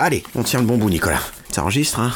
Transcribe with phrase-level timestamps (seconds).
[0.00, 1.20] Allez, on tient le bon bout, Nicolas.
[1.50, 2.12] Ça enregistre, hein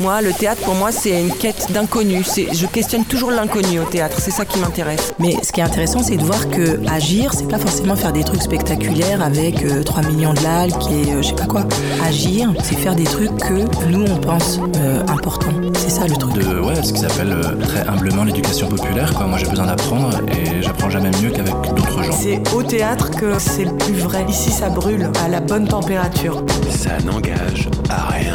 [0.00, 2.24] Moi, le théâtre, pour moi, c'est une quête d'inconnu.
[2.24, 4.16] C'est- Je questionne toujours l'inconnu au théâtre.
[4.18, 5.12] C'est ça qui m'intéresse.
[5.18, 8.24] Mais ce qui est intéressant, c'est de voir que agir, c'est pas forcément faire des
[8.24, 11.64] trucs spectaculaires avec euh, 3 millions de likes et euh, je sais pas quoi.
[12.06, 15.52] Agir, c'est faire des trucs que nous, on pense euh, importants.
[15.78, 16.32] C'est ça le truc.
[16.32, 19.12] de ouais, ce qu'ils appellent euh, très humblement l'éducation populaire.
[19.12, 19.26] Quoi.
[19.26, 22.12] Moi, j'ai besoin d'apprendre et j'apprends jamais mieux qu'avec d'autres gens.
[22.18, 24.24] C'est au théâtre que c'est le plus vrai.
[24.30, 26.42] Ici, ça brûle à la bonne température.
[26.70, 28.32] Ça n'engage à rien.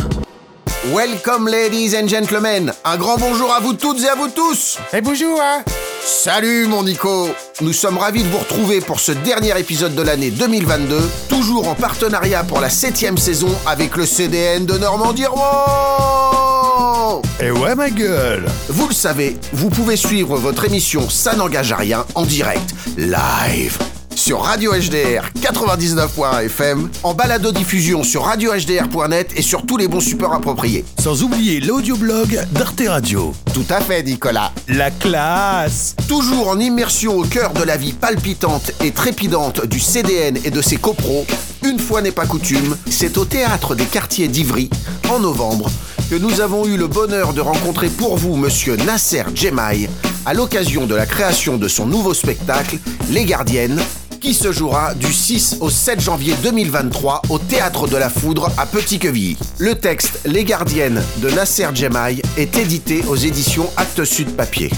[0.94, 2.72] Welcome, ladies and gentlemen.
[2.84, 4.78] Un grand bonjour à vous toutes et à vous tous.
[4.94, 5.64] Et bonjour, hein
[6.04, 7.28] Salut, mon Nico.
[7.62, 11.74] Nous sommes ravis de vous retrouver pour ce dernier épisode de l'année 2022, toujours en
[11.74, 17.22] partenariat pour la septième saison avec le CDN de Normandie Rouen.
[17.40, 21.78] Et ouais, ma gueule Vous le savez, vous pouvez suivre votre émission Ça n'engage à
[21.78, 23.80] rien en direct, live,
[24.26, 30.34] sur Radio HDR 99.1 FM, en balado-diffusion sur radiohdr.net et sur tous les bons supports
[30.34, 30.84] appropriés.
[31.00, 33.36] Sans oublier l'audioblog d'Arte Radio.
[33.54, 34.52] Tout à fait, Nicolas.
[34.68, 40.40] La classe Toujours en immersion au cœur de la vie palpitante et trépidante du CDN
[40.44, 41.28] et de ses copros,
[41.64, 44.72] une fois n'est pas coutume, c'est au théâtre des quartiers d'Ivry,
[45.08, 45.70] en novembre,
[46.10, 49.88] que nous avons eu le bonheur de rencontrer pour vous monsieur Nasser Djemaï,
[50.26, 52.80] à l'occasion de la création de son nouveau spectacle,
[53.12, 53.80] Les Gardiennes,
[54.26, 58.66] qui se jouera du 6 au 7 janvier 2023 au Théâtre de la Foudre à
[58.66, 59.38] Petit-Quevilly.
[59.60, 64.72] Le texte Les Gardiennes de Nasser Djemaï est édité aux éditions Actes Sud Papier.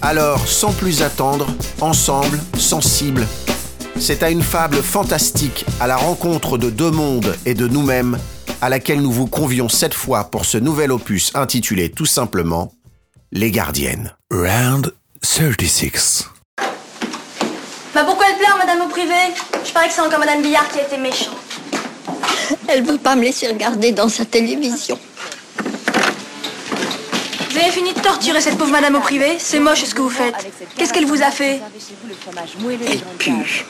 [0.00, 1.48] Alors, sans plus attendre,
[1.80, 3.26] ensemble, sensibles,
[3.98, 8.16] c'est à une fable fantastique, à la rencontre de deux mondes et de nous-mêmes,
[8.62, 12.72] à laquelle nous vous convions cette fois pour ce nouvel opus intitulé tout simplement
[13.32, 14.14] Les Gardiennes.
[14.30, 16.33] Round 36.
[17.94, 19.14] Bah pourquoi elle pleure, madame au privé?
[19.64, 21.36] Je parie que c'est encore madame Billard qui a été méchante.
[22.68, 24.98] Elle veut pas me laisser regarder dans sa télévision.
[27.50, 29.36] Vous avez fini de torturer cette pauvre madame au privé?
[29.38, 30.34] C'est moche ce que vous faites.
[30.76, 31.60] Qu'est-ce qu'elle vous a fait?
[32.90, 33.64] Elle pue.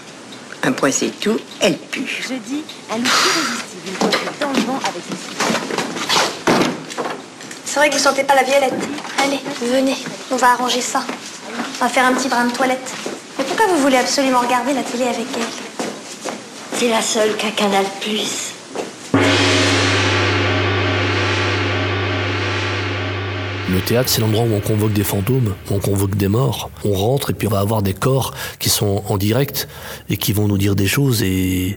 [0.63, 2.25] Un point c'est tout, elle pue.
[7.67, 8.73] C'est vrai que vous sentez pas la violette.
[9.23, 9.99] Allez, venez,
[10.31, 11.03] on va arranger ça.
[11.79, 12.91] On va faire un petit brin de toilette.
[13.39, 17.85] Mais pourquoi vous voulez absolument regarder la télé avec elle C'est la seule qu'a Canal
[18.01, 18.53] Plus.
[23.71, 26.71] Le théâtre, c'est l'endroit où on convoque des fantômes, où on convoque des morts.
[26.85, 29.69] On rentre et puis on va avoir des corps qui sont en direct
[30.09, 31.77] et qui vont nous dire des choses et,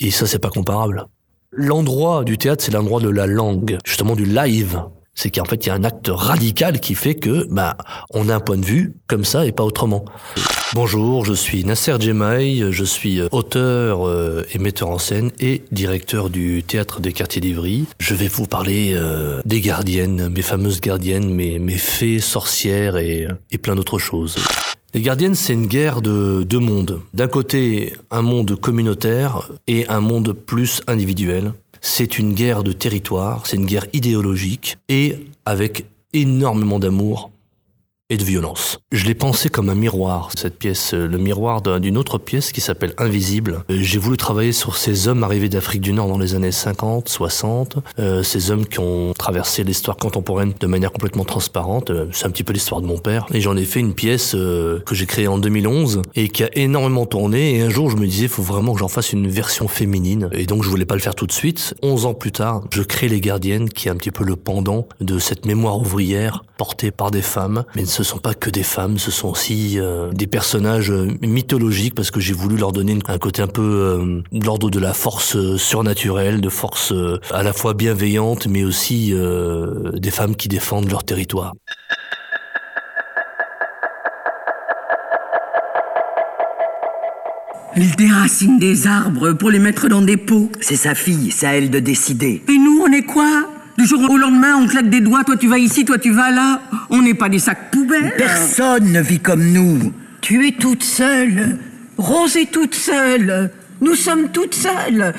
[0.00, 1.06] et ça, c'est pas comparable.
[1.52, 4.82] L'endroit du théâtre, c'est l'endroit de la langue, justement du live.
[5.20, 7.76] C'est qu'en fait, il y a un acte radical qui fait que, bah,
[8.14, 10.04] on a un point de vue comme ça et pas autrement.
[10.74, 15.64] Bonjour, je suis Nasser Djemaï, je suis euh, auteur euh, et metteur en scène et
[15.72, 17.86] directeur du théâtre des quartiers d'Ivry.
[17.98, 23.26] Je vais vous parler euh, des gardiennes, mes fameuses gardiennes, mes, mes fées, sorcières et,
[23.50, 24.36] et plein d'autres choses.
[24.94, 27.00] Les gardiennes, c'est une guerre de deux mondes.
[27.12, 31.54] D'un côté, un monde communautaire et un monde plus individuel.
[31.80, 37.30] C'est une guerre de territoire, c'est une guerre idéologique et avec énormément d'amour
[38.10, 38.78] et de violence.
[38.90, 42.52] Je l'ai pensé comme un miroir, cette pièce, euh, le miroir d'un- d'une autre pièce
[42.52, 43.64] qui s'appelle Invisible.
[43.70, 47.08] Euh, J'ai voulu travailler sur ces hommes arrivés d'Afrique du Nord dans les années 50,
[47.10, 51.90] 60, euh, ces hommes qui ont traversé l'histoire contemporaine de manière complètement transparente.
[51.90, 53.26] Euh, C'est un petit peu l'histoire de mon père.
[53.34, 56.48] Et j'en ai fait une pièce euh, que j'ai créée en 2011 et qui a
[56.54, 57.56] énormément tourné.
[57.56, 60.30] Et un jour, je me disais, il faut vraiment que j'en fasse une version féminine.
[60.32, 61.74] Et donc, je voulais pas le faire tout de suite.
[61.82, 64.88] 11 ans plus tard, je crée Les Gardiennes, qui est un petit peu le pendant
[65.02, 67.64] de cette mémoire ouvrière portée par des femmes.
[67.98, 72.12] Ce sont pas que des femmes, ce sont aussi euh, des personnages euh, mythologiques parce
[72.12, 75.56] que j'ai voulu leur donner un côté un peu euh, l'ordre de la force euh,
[75.56, 76.94] surnaturelle, de force
[77.32, 79.12] à la fois bienveillante, mais aussi
[79.94, 81.54] des femmes qui défendent leur territoire.
[87.74, 90.50] Elle déracine des arbres pour les mettre dans des pots.
[90.60, 92.42] C'est sa fille, c'est à elle de décider.
[92.48, 93.48] Et nous, on est quoi?
[93.78, 96.32] Du jour au lendemain, on claque des doigts, toi tu vas ici, toi tu vas
[96.32, 96.60] là.
[96.90, 97.67] On n'est pas des sacs
[98.16, 99.92] Personne ne vit comme nous.
[100.20, 101.58] Tu es toute seule.
[101.96, 103.50] Rose est toute seule.
[103.80, 105.14] Nous sommes toutes seules.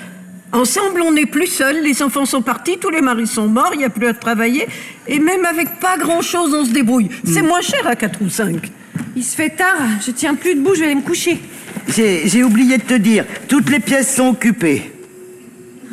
[0.51, 1.83] Ensemble, on n'est plus seuls.
[1.83, 4.68] Les enfants sont partis, tous les maris sont morts, il n'y a plus à travailler.
[5.07, 7.10] Et même avec pas grand-chose, on se débrouille.
[7.24, 8.71] C'est moins cher à 4 ou 5.
[9.16, 11.39] Il se fait tard, je tiens plus debout, je vais aller me coucher.
[11.88, 14.92] J'ai j'ai oublié de te dire, toutes les pièces sont occupées.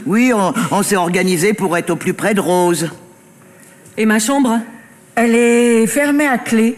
[0.06, 2.88] Oui, on, on s'est organisé pour être au plus près de Rose.
[3.96, 4.61] Et ma chambre?
[5.16, 6.76] Elle est fermée à clé.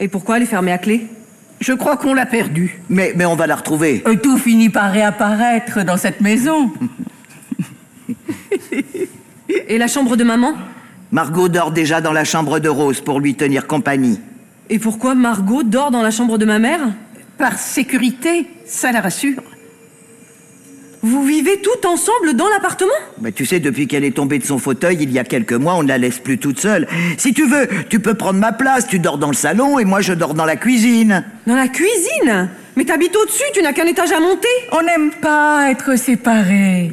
[0.00, 1.06] Et pourquoi elle est fermée à clé?
[1.60, 2.80] Je crois qu'on l'a perdue.
[2.88, 4.02] Mais, mais on va la retrouver.
[4.06, 6.72] Euh, Tout finit par réapparaître dans cette maison.
[9.68, 10.54] Et la chambre de maman?
[11.12, 14.18] Margot dort déjà dans la chambre de Rose pour lui tenir compagnie.
[14.68, 16.80] Et pourquoi Margot dort dans la chambre de ma mère?
[17.38, 19.42] Par sécurité, ça la rassure.
[21.04, 22.90] Vous vivez tout ensemble dans l'appartement?
[23.20, 25.74] Mais tu sais, depuis qu'elle est tombée de son fauteuil il y a quelques mois,
[25.74, 26.88] on ne la laisse plus toute seule.
[27.18, 30.00] Si tu veux, tu peux prendre ma place, tu dors dans le salon et moi
[30.00, 31.22] je dors dans la cuisine.
[31.46, 32.48] Dans la cuisine?
[32.76, 34.48] Mais t'habites au-dessus, tu n'as qu'un étage à monter?
[34.72, 36.92] On n'aime pas être séparés.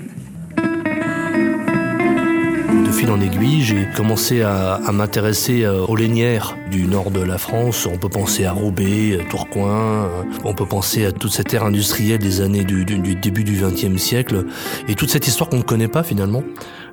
[3.10, 7.86] En aiguille, j'ai commencé à, m'intéresser euh, aux lainières du nord de la France.
[7.92, 11.66] On peut penser à Roubaix, euh, Tourcoing, euh, on peut penser à toute cette ère
[11.66, 14.46] industrielle des années du, du- début du XXe siècle
[14.88, 16.44] et toute cette histoire qu'on ne connaît pas finalement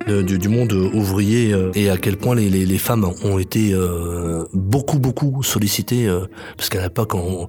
[0.09, 3.73] du, du monde ouvrier euh, et à quel point les, les, les femmes ont été
[3.73, 6.25] euh, beaucoup beaucoup sollicitées euh,
[6.57, 7.47] parce qu'à l'époque on-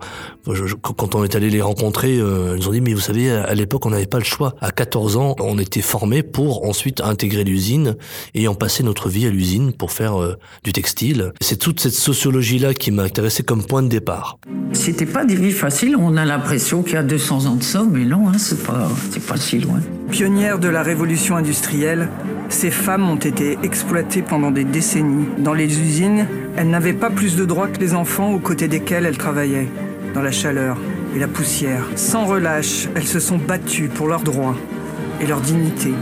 [0.52, 3.30] je- je- quand on est allé les rencontrer euh, elles ont dit mais vous savez
[3.30, 4.54] à l'époque on n'avait pas le choix.
[4.60, 7.96] À 14 ans on était formés pour ensuite intégrer l'usine
[8.34, 11.32] et en passer notre vie à l'usine pour faire euh, du textile.
[11.40, 14.38] C'est toute cette sociologie là qui m'a intéressé comme point de départ.
[14.72, 17.84] C'était pas des vies faciles, on a l'impression qu'il y a 200 ans de ça,
[17.90, 19.80] mais non, hein, c'est pas, c'est pas si loin.
[20.10, 22.08] Pionnières de la révolution industrielle,
[22.50, 25.26] ces femmes ont été exploitées pendant des décennies.
[25.38, 26.26] Dans les usines,
[26.56, 29.68] elles n'avaient pas plus de droits que les enfants aux côtés desquels elles travaillaient.
[30.14, 30.76] Dans la chaleur
[31.14, 34.56] et la poussière, sans relâche, elles se sont battues pour leurs droits
[35.20, 35.92] et leur dignité.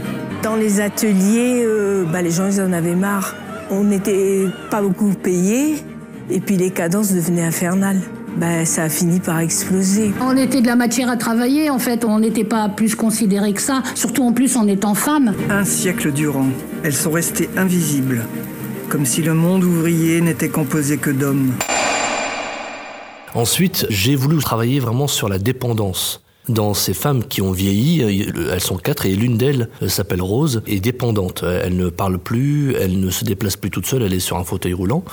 [0.41, 3.35] Dans les ateliers, euh, bah, les gens en avaient marre.
[3.69, 5.75] On n'était pas beaucoup payés
[6.31, 8.01] et puis les cadences devenaient infernales.
[8.37, 10.13] Bah, ça a fini par exploser.
[10.21, 12.05] On était de la matière à travailler, en fait.
[12.05, 15.33] On n'était pas plus considérés que ça, surtout en plus en étant femme.
[15.49, 16.47] Un siècle durant,
[16.83, 18.25] elles sont restées invisibles,
[18.87, 21.51] comme si le monde ouvrier n'était composé que d'hommes.
[23.35, 26.23] Ensuite, j'ai voulu travailler vraiment sur la dépendance.
[26.49, 30.21] Dans ces femmes qui ont vieilli, euh, elles sont quatre et l'une d'elles euh, s'appelle
[30.21, 31.43] Rose, est dépendante.
[31.43, 34.43] Elle ne parle plus, elle ne se déplace plus toute seule, elle est sur un
[34.43, 35.03] fauteuil roulant.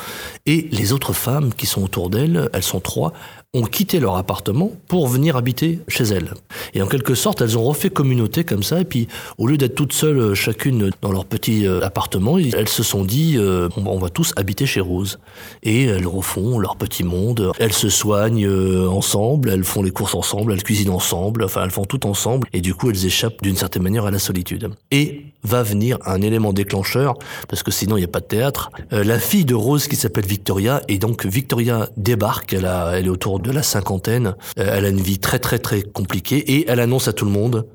[0.46, 3.12] Et les autres femmes qui sont autour d'elle, elles sont trois,
[3.56, 6.32] ont quitté leur appartement pour venir habiter chez elles.
[6.74, 8.80] Et en quelque sorte, elles ont refait communauté comme ça.
[8.80, 9.08] Et puis,
[9.38, 13.04] au lieu d'être toutes seules, euh, chacune dans leur petit euh, appartement, elles se sont
[13.04, 15.18] dit, euh, on va- on va tous habiter chez Rose.
[15.62, 17.52] Et elles refont leur petit monde.
[17.58, 18.48] Elles se soignent
[18.88, 22.46] ensemble, elles font les courses ensemble, elles cuisinent ensemble, enfin, elles font tout ensemble.
[22.52, 24.70] Et du coup, elles échappent d'une certaine manière à la solitude.
[24.90, 27.14] Et va venir un élément déclencheur,
[27.48, 28.70] parce que sinon, il n'y a pas de théâtre.
[28.92, 32.66] Euh, la fille de Rose qui s'appelle Victoria, et donc Victoria débarque, elle,
[33.06, 36.68] est autour de la cinquantaine, Euh, elle a une vie très très très compliquée, et
[36.68, 37.66] elle annonce à tout le monde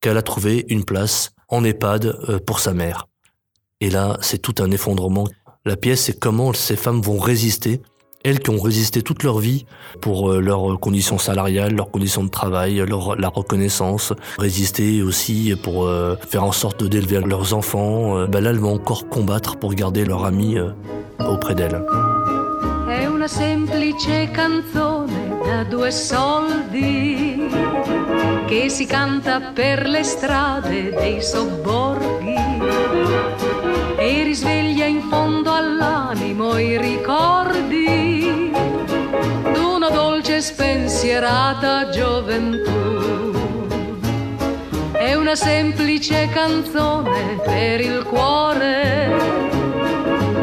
[0.00, 3.08] qu'elle a trouvé une place en EHPAD euh, pour sa mère.
[3.80, 5.28] Et là, c'est tout un effondrement.
[5.64, 7.80] La pièce, c'est comment ces femmes vont résister,
[8.24, 9.66] elles qui ont résisté toute leur vie
[10.00, 15.86] pour euh, leurs conditions salariales, leurs conditions de travail, leur, la reconnaissance, résister aussi pour
[15.86, 18.18] euh, faire en sorte d'élever leurs enfants.
[18.18, 20.56] Euh, ben là, elles vont encore combattre pour garder leur ami
[21.18, 21.82] auprès d'elles.
[41.12, 43.32] Spensierata gioventù.
[44.92, 49.10] È una semplice canzone per il cuore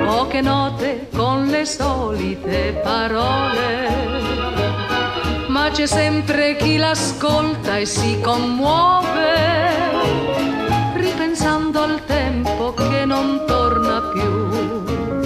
[0.06, 3.88] poche note con le solite parole,
[5.48, 9.74] ma c'è sempre chi l'ascolta e si commuove,
[10.94, 15.19] ripensando al tempo che non torna più.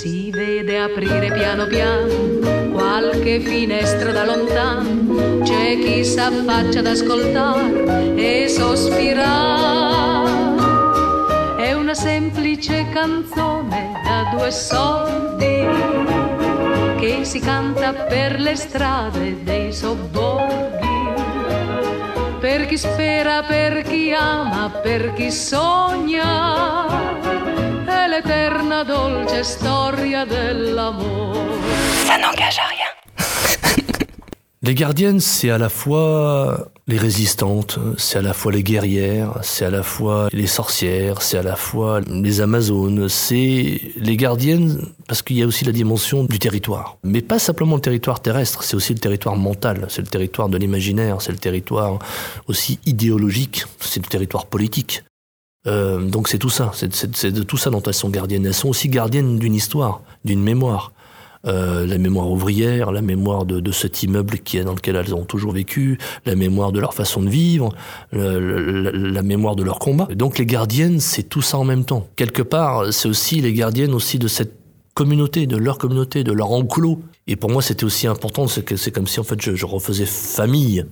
[0.00, 2.38] Si vede aprire piano piano
[2.70, 10.30] qualche finestra da lontano, c'è chi s'affaccia ad ascoltare e sospirare.
[11.56, 15.66] È una semplice canzone da due soldi
[17.00, 20.86] che si canta per le strade dei sobborghi.
[22.38, 26.86] Per chi spera, per chi ama, per chi sogna,
[27.88, 31.56] è l'eterna dolce storia dell'amore.
[32.06, 32.90] Ça n'engage à rien.
[34.62, 39.64] Les gardiennes, c'est à la fois les résistantes, c'est à la fois les guerrières, c'est
[39.64, 45.22] à la fois les sorcières, c'est à la fois les amazones, c'est les gardiennes parce
[45.22, 46.96] qu'il y a aussi la dimension du territoire.
[47.04, 50.58] Mais pas simplement le territoire terrestre, c'est aussi le territoire mental, c'est le territoire de
[50.58, 52.00] l'imaginaire, c'est le territoire
[52.48, 55.04] aussi idéologique, c'est le territoire politique.
[55.66, 58.46] Euh, donc c'est tout ça, c'est de tout ça dont elles sont gardiennes.
[58.46, 60.92] Elles sont aussi gardiennes d'une histoire, d'une mémoire.
[61.46, 65.24] euh, la mémoire ouvrière, la mémoire de, cet immeuble qui est dans lequel elles ont
[65.24, 67.72] toujours vécu, la mémoire de leur façon de vivre,
[68.12, 70.08] la mémoire de leur combat.
[70.14, 72.08] Donc les gardiennes, c'est tout ça en même temps.
[72.16, 74.54] Quelque part, c'est aussi les gardiennes aussi de cette
[74.94, 77.00] communauté, de leur communauté, de leur enclos.
[77.28, 80.84] Et pour moi, c'était aussi important, c'est comme si en fait je, je refaisais famille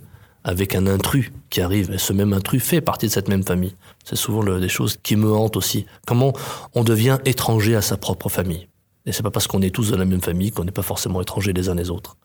[0.46, 1.90] avec un intrus qui arrive.
[1.90, 3.74] Et ce même intrus fait partie de cette même famille.
[4.04, 5.86] C'est souvent des choses qui me hantent aussi.
[6.06, 6.32] Comment
[6.74, 8.68] on devient étranger à sa propre famille.
[9.06, 11.20] Et c'est pas parce qu'on est tous de la même famille qu'on n'est pas forcément
[11.20, 12.16] étrangers les uns les autres.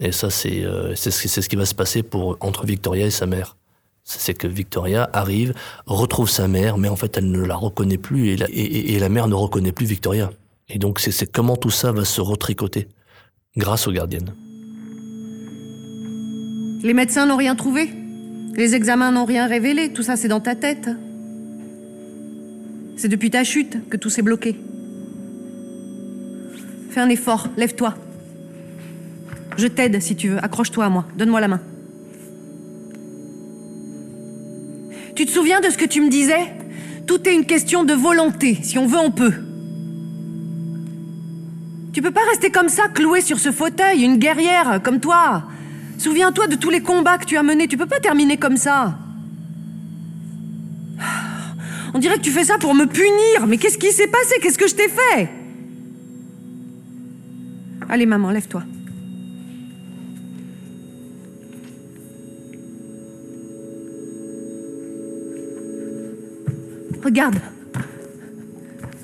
[0.00, 3.56] Et ça, c'est euh, ce, qui va se passer pour entre Victoria et sa mère.
[4.04, 5.54] C'est que Victoria arrive,
[5.86, 9.08] retrouve sa mère, mais en fait, elle ne la reconnaît plus et la, et la
[9.08, 10.30] mère ne reconnaît plus Victoria.
[10.68, 12.88] Et donc, c'est comment tout ça va se retricoter
[13.56, 14.34] grâce aux gardiennes.
[16.84, 17.90] Les médecins n'ont rien trouvé.
[18.54, 19.88] Les examens n'ont rien révélé.
[19.88, 20.90] Tout ça, c'est dans ta tête.
[22.96, 24.54] C'est depuis ta chute que tout s'est bloqué.
[26.90, 27.94] Fais un effort, lève-toi.
[29.56, 30.44] Je t'aide si tu veux.
[30.44, 31.06] Accroche-toi à moi.
[31.16, 31.60] Donne-moi la main.
[35.16, 36.52] Tu te souviens de ce que tu me disais?
[37.06, 38.58] Tout est une question de volonté.
[38.62, 39.32] Si on veut, on peut.
[41.94, 45.44] Tu peux pas rester comme ça, cloué sur ce fauteuil, une guerrière comme toi.
[46.04, 47.66] Souviens-toi de tous les combats que tu as menés.
[47.66, 48.98] Tu peux pas terminer comme ça.
[51.94, 53.46] On dirait que tu fais ça pour me punir.
[53.46, 54.34] Mais qu'est-ce qui s'est passé?
[54.42, 55.30] Qu'est-ce que je t'ai fait?
[57.88, 58.64] Allez, maman, lève-toi.
[67.02, 67.40] Regarde.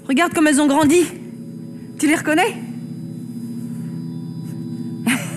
[0.07, 1.07] Regarde comme elles ont grandi.
[1.99, 2.57] Tu les reconnais?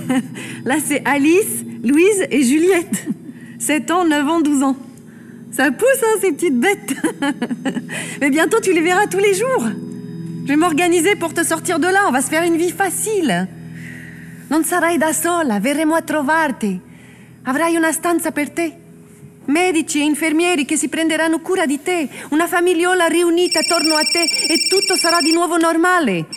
[0.66, 3.08] Là, c'est Alice, Louise et Juliette.
[3.60, 4.78] 7 ans, 9 ans, 12 ans.
[5.52, 6.96] Ça pousse, hein, ces petites bêtes.
[8.22, 9.68] Mais bientôt, tu les verras tous les jours.
[10.44, 12.06] Je vais m'organiser pour te sortir de là.
[12.08, 13.48] On va se faire une vie facile.
[14.50, 16.80] Non sarai da sola, verremo a trovarti.
[17.44, 18.78] Avrai una stanza per te.
[19.46, 22.08] Medici e infermieri che si prenderanno cura di te.
[22.30, 26.28] Una famigliola riunita attorno a te e tutto sarà di nuovo normale.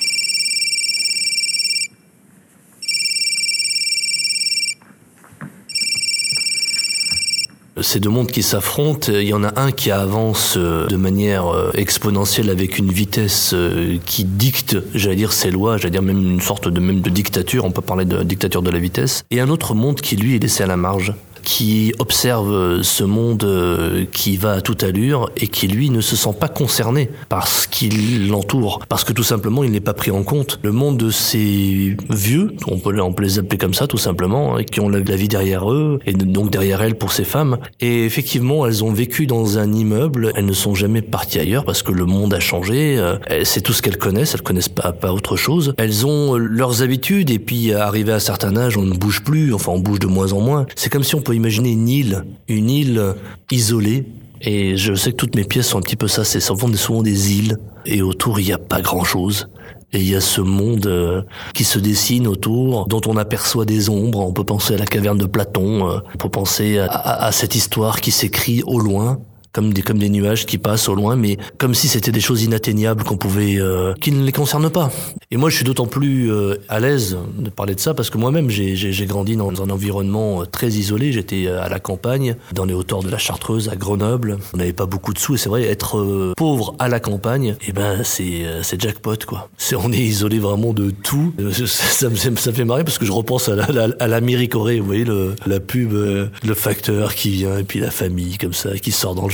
[7.86, 11.46] Ces deux mondes qui s'affrontent, il y en a un qui avance euh, de manière
[11.46, 16.18] euh, exponentielle avec une vitesse euh, qui dicte, j'allais dire, ses lois, j'allais dire même
[16.18, 19.38] une sorte de même de dictature, on peut parler de dictature de la vitesse, et
[19.38, 21.14] un autre monde qui lui est laissé à la marge
[21.46, 26.34] qui observe ce monde qui va à toute allure et qui lui ne se sent
[26.38, 27.88] pas concerné par ce qui
[28.28, 28.80] l'entoure.
[28.88, 30.58] Parce que tout simplement il n'est pas pris en compte.
[30.64, 34.80] Le monde de ces vieux on peut, les appeler comme ça tout simplement hein, qui
[34.80, 37.58] ont la, vie derrière eux et donc derrière elles pour ces femmes.
[37.80, 40.32] Et effectivement elles ont vécu dans un immeuble.
[40.34, 43.00] Elles ne sont jamais parties ailleurs parce que le monde a changé
[43.44, 44.34] c'est tout ce qu'elles connaissent.
[44.34, 45.74] Elles connaissent pas, pas autre chose.
[45.78, 49.54] Elles ont leurs habitudes et puis arrivé à un certain âge on ne bouge plus.
[49.54, 50.66] Enfin on bouge de moins en moins.
[50.74, 53.14] C'est comme si on peut imaginer une île, une île
[53.50, 54.06] isolée.
[54.40, 57.02] Et je sais que toutes mes pièces sont un petit peu ça, c'est souvent, souvent
[57.02, 57.56] des îles.
[57.84, 59.48] Et autour, il n'y a pas grand-chose.
[59.92, 61.22] Et il y a ce monde euh,
[61.54, 64.20] qui se dessine autour, dont on aperçoit des ombres.
[64.20, 68.00] On peut penser à la caverne de Platon, euh, on peut penser à, cette histoire
[68.00, 69.20] qui s'écrit au loin,
[69.56, 72.42] comme des, comme des nuages qui passent au loin, mais comme si c'était des choses
[72.42, 74.90] inatteignables qu'on pouvait, euh, qui ne les concernent pas.
[75.30, 78.18] Et moi, je suis d'autant plus euh, à l'aise de parler de ça parce que
[78.18, 81.10] moi-même, j'ai grandi dans un environnement très isolé.
[81.10, 84.36] J'étais à la campagne, dans les hauteurs de la Chartreuse, à Grenoble.
[84.52, 87.56] On n'avait pas beaucoup de sous et c'est vrai, être euh, pauvre à la campagne,
[87.66, 89.48] eh ben c'est c'est jackpot quoi.
[89.56, 91.32] C'est on est isolé vraiment de tout.
[91.56, 94.86] Ça, ça, ça, fait marrer parce que je repense à la, à la Miricorée, vous
[94.86, 98.92] voyez le, la pub, le facteur qui vient et puis la famille comme ça qui
[98.92, 99.32] sort dans le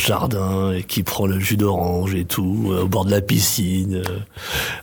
[0.77, 4.19] et qui prend le jus d'orange et tout euh, au bord de la piscine euh,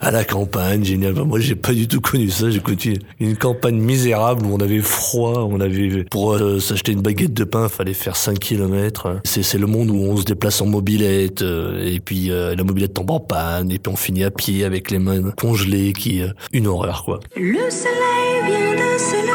[0.01, 1.13] à la campagne génial.
[1.13, 2.49] Moi j'ai pas du tout connu ça.
[2.49, 7.01] J'ai connu une campagne misérable où on avait froid on avait pour euh, s'acheter une
[7.01, 10.65] baguette de pain fallait faire 5 km c'est le monde où on se déplace en
[10.65, 14.31] mobilette euh, et puis euh, la mobilette tombe en panne et puis on finit à
[14.31, 16.21] pied avec les mains congelées qui
[16.51, 17.19] une horreur quoi.
[17.35, 19.28] Le soleil vient de se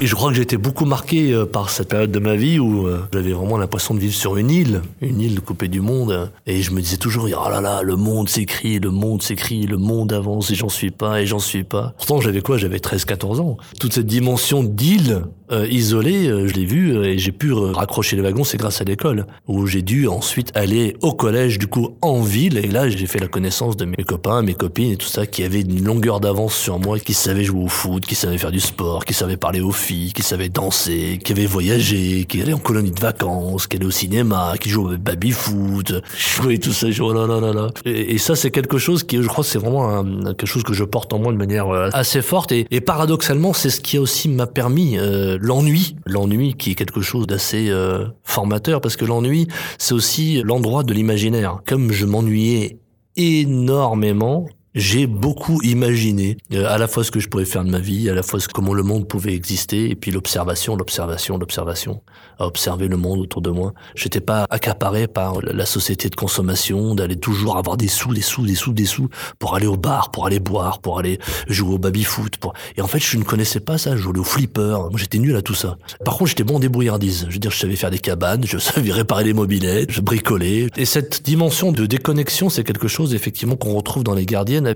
[0.00, 2.58] et je crois que j'ai été beaucoup marqué euh, par cette période de ma vie
[2.58, 6.32] où euh, j'avais vraiment l'impression de vivre sur une île, une île coupée du monde.
[6.46, 9.76] Et je me disais toujours, oh là là, le monde s'écrit, le monde s'écrit, le
[9.76, 11.92] monde avance et j'en suis pas et j'en suis pas.
[11.98, 12.56] Pourtant, j'avais quoi?
[12.56, 13.58] J'avais 13-14 ans.
[13.78, 18.16] Toute cette dimension d'île euh, isolé, euh, je l'ai vu euh, et j'ai pu raccrocher
[18.16, 21.96] les wagons, c'est grâce à l'école où j'ai dû ensuite aller au collège du coup
[22.02, 25.06] en ville et là j'ai fait la connaissance de mes copains, mes copines et tout
[25.08, 28.38] ça qui avaient une longueur d'avance sur moi, qui savaient jouer au foot, qui savaient
[28.38, 32.40] faire du sport, qui savaient parler aux filles, qui savaient danser, qui avaient voyagé, qui
[32.42, 35.92] allaient en colonie de vacances, qui allaient au cinéma, qui jouaient au baby foot,
[36.36, 37.68] jouaient tout ça, je- oh là là là là.
[37.84, 40.74] Et, et ça c'est quelque chose qui je crois c'est vraiment un- quelque chose que
[40.74, 43.98] je porte en moi de manière euh, assez forte et, et paradoxalement c'est ce qui
[43.98, 49.06] aussi m'a permis euh, l'ennui, l'ennui qui est quelque chose d'assez euh, formateur parce que
[49.06, 51.60] l'ennui c'est aussi l'endroit de l'imaginaire.
[51.66, 52.78] Comme je m'ennuyais
[53.16, 54.46] énormément.
[54.76, 58.08] J'ai beaucoup imaginé euh, à la fois ce que je pourrais faire de ma vie,
[58.08, 62.02] à la fois comment le monde pouvait exister, et puis l'observation, l'observation, l'observation,
[62.38, 63.74] à observer le monde autour de moi.
[63.96, 68.46] J'étais pas accaparé par la société de consommation, d'aller toujours avoir des sous, des sous,
[68.46, 69.08] des sous, des sous,
[69.40, 72.36] pour aller au bar, pour aller boire, pour aller jouer au baby-foot.
[72.36, 72.52] Pour...
[72.76, 75.34] Et en fait, je ne connaissais pas ça, je jouais au flipper, moi j'étais nul
[75.34, 75.78] à tout ça.
[76.04, 77.26] Par contre, j'étais bon en débrouillardise.
[77.28, 80.68] Je veux dire, je savais faire des cabanes, je savais réparer les mobilettes, je bricolais.
[80.76, 84.26] Et cette dimension de déconnexion, c'est quelque chose effectivement qu'on retrouve dans les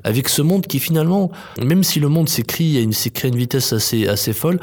[0.04, 1.30] avec ce monde qui finalement,
[1.62, 2.92] même si le monde s'écrit à une,
[3.24, 4.58] une vitesse assez, assez folle,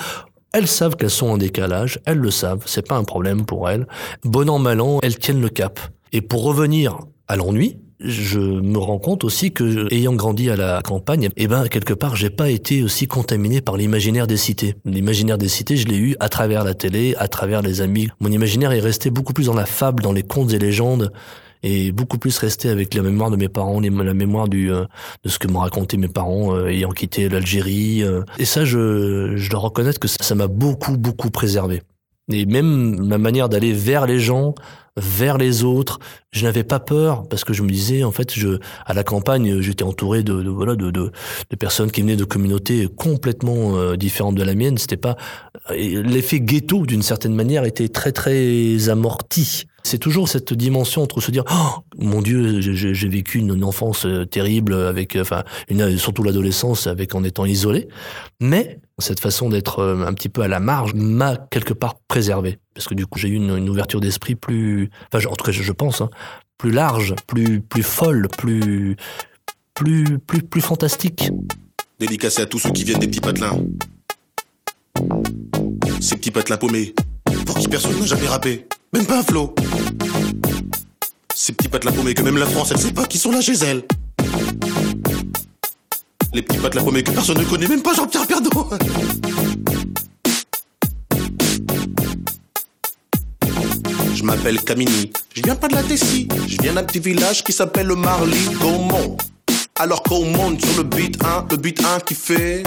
[0.53, 3.87] elles savent qu'elles sont en décalage, elles le savent, c'est pas un problème pour elles.
[4.23, 5.79] Bon an, mal an, elles tiennent le cap.
[6.11, 10.81] Et pour revenir à l'ennui, je me rends compte aussi que, ayant grandi à la
[10.81, 14.75] campagne, eh ben, quelque part, j'ai pas été aussi contaminé par l'imaginaire des cités.
[14.85, 18.09] L'imaginaire des cités, je l'ai eu à travers la télé, à travers les amis.
[18.19, 21.11] Mon imaginaire est resté beaucoup plus dans la fable, dans les contes et légendes,
[21.63, 24.85] et beaucoup plus resté avec la mémoire de mes parents, la mémoire du, euh,
[25.23, 28.03] de ce que m'ont raconté mes parents euh, ayant quitté l'Algérie.
[28.03, 28.23] euh.
[28.39, 31.83] Et ça, je, je dois reconnaître que ça m'a beaucoup, beaucoup préservé.
[32.31, 34.55] Et même ma manière d'aller vers les gens,
[34.95, 35.99] vers les autres,
[36.31, 39.59] je n'avais pas peur parce que je me disais en fait, je à la campagne,
[39.59, 41.11] j'étais entouré de, de voilà de, de
[41.49, 44.77] de personnes qui venaient de communautés complètement différentes de la mienne.
[44.77, 45.17] C'était pas
[45.73, 49.65] et l'effet ghetto d'une certaine manière était très très amorti.
[49.83, 54.25] C'est toujours cette dimension entre se dire oh, mon Dieu j'ai- vécu une enfance euh,
[54.25, 55.43] terrible avec euh, enfin
[55.97, 57.87] surtout l'adolescence avec en étant isolé,
[58.39, 62.59] mais cette façon d'être euh, un petit peu à la marge m'a quelque part préservé
[62.73, 65.71] parce que du coup j'ai eu une, ouverture d'esprit plus enfin en tout cas je
[65.71, 66.09] pense hein,
[66.57, 68.95] plus large, plus plus folle, plus
[69.73, 71.31] plus plus plus fantastique.
[71.99, 73.57] Dédicacé à tous ceux qui viennent des petits patelins.
[75.99, 76.93] Ces petits patelins paumés,
[77.45, 79.55] pour qui personne n'a jamais rappé, même pas un flow.
[81.33, 83.53] Ces petits patelins paumés que même la France, elle sait pas qui sont là chez
[83.53, 83.83] elle.
[86.33, 88.69] Les petits patelins paumés que personne ne connaît, même pas Jean-Pierre Pernaut.
[94.13, 97.53] Je m'appelle Camini, je viens pas de la Tessie, je viens d'un petit village qui
[97.53, 99.17] s'appelle le Marly Gaumont.
[99.79, 102.63] Alors qu'on sur le beat 1, le beat 1 qui fait.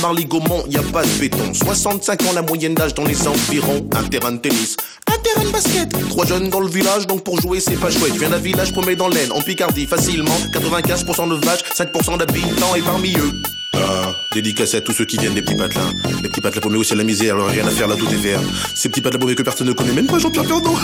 [0.00, 1.52] Marly Gaumont, y a pas de béton.
[1.52, 3.86] 65 ans la moyenne d'âge dans les environs.
[3.94, 5.88] Un terrain de tennis, un terrain de basket.
[6.08, 8.14] Trois jeunes dans le village, donc pour jouer c'est pas chouette.
[8.14, 10.36] Je viens d'un village paumé dans l'Aisne, en Picardie, facilement.
[10.52, 13.32] 95% de vaches, 5% d'habitants et parmi eux.
[13.74, 15.92] Ah, dédicacé à tous ceux qui viennent des petits patelins.
[16.22, 18.16] Les petits patelins paumés aussi à la misère, alors rien à faire là, tout est
[18.16, 18.40] vert.
[18.74, 20.76] Ces petits patelins paumés que personne ne connaît, même pas Jean-Pierre Pernaut.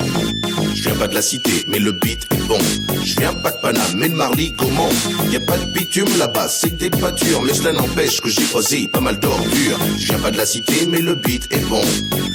[0.74, 2.58] Je viens pas de la cité, mais le beat est bon.
[3.04, 4.88] Je viens pas de Paname, mais de Marly Gaumont.
[5.30, 8.88] Y a pas de bitume là-bas, c'est des pâtures, mais cela n'empêche que j'ai croisé
[8.92, 9.78] pas mal d'ordures.
[9.98, 11.82] Je viens pas de la cité, mais le beat est bon.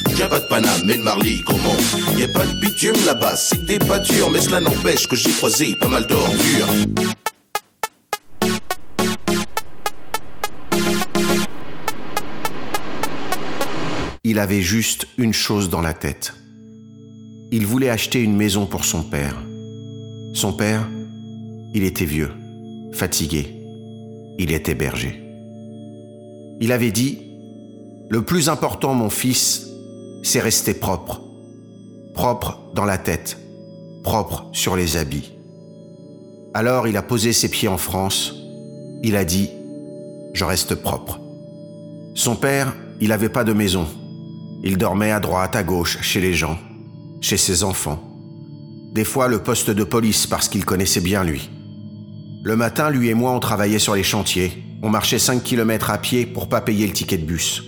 [0.09, 1.77] Je viens pas de Paname, mais de Marly Gaumont.
[2.17, 5.75] Y a pas de bitume là-bas, c'est des pâtures, mais cela n'empêche que j'ai croisé
[5.79, 6.67] pas mal d'ordures.
[14.23, 16.33] Il avait juste une chose dans la tête.
[17.51, 19.35] Il voulait acheter une maison pour son père.
[20.35, 20.85] Son père,
[21.73, 22.29] il était vieux,
[22.91, 23.55] fatigué.
[24.37, 25.23] Il était berger.
[26.59, 27.19] Il avait dit,
[28.09, 29.65] Le plus important, mon fils,
[30.23, 31.21] c'est rester propre.
[32.13, 33.37] Propre dans la tête,
[34.03, 35.31] propre sur les habits.
[36.53, 38.35] Alors il a posé ses pieds en France.
[39.03, 39.49] Il a dit,
[40.33, 41.21] Je reste propre.
[42.13, 43.87] Son père, il n'avait pas de maison.
[44.65, 46.57] Il dormait à droite, à gauche, chez les gens,
[47.21, 48.14] chez ses enfants.
[48.95, 51.49] Des fois, le poste de police parce qu'il connaissait bien lui.
[52.45, 54.53] Le matin, lui et moi, on travaillait sur les chantiers.
[54.81, 57.61] On marchait 5 km à pied pour pas payer le ticket de bus.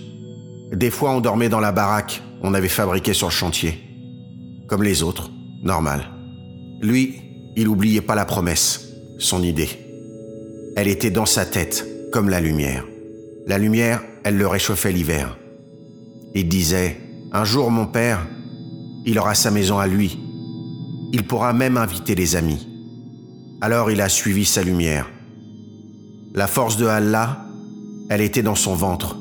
[0.72, 2.22] Des fois, on dormait dans la baraque.
[2.40, 3.78] On avait fabriqué sur le chantier.
[4.68, 5.30] Comme les autres,
[5.62, 6.08] normal.
[6.80, 7.20] Lui,
[7.56, 8.88] il oubliait pas la promesse,
[9.18, 9.68] son idée.
[10.76, 12.86] Elle était dans sa tête, comme la lumière.
[13.46, 15.36] La lumière, elle le réchauffait l'hiver.
[16.34, 16.98] Il disait,
[17.32, 18.26] un jour mon père,
[19.04, 20.18] il aura sa maison à lui.
[21.12, 22.66] Il pourra même inviter les amis.
[23.60, 25.08] Alors il a suivi sa lumière.
[26.34, 27.46] La force de Allah,
[28.10, 29.16] elle était dans son ventre.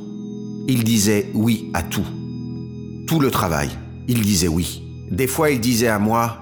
[0.67, 2.05] Il disait oui à tout.
[3.07, 3.69] Tout le travail,
[4.07, 4.83] il disait oui.
[5.09, 6.39] Des fois, il disait à moi,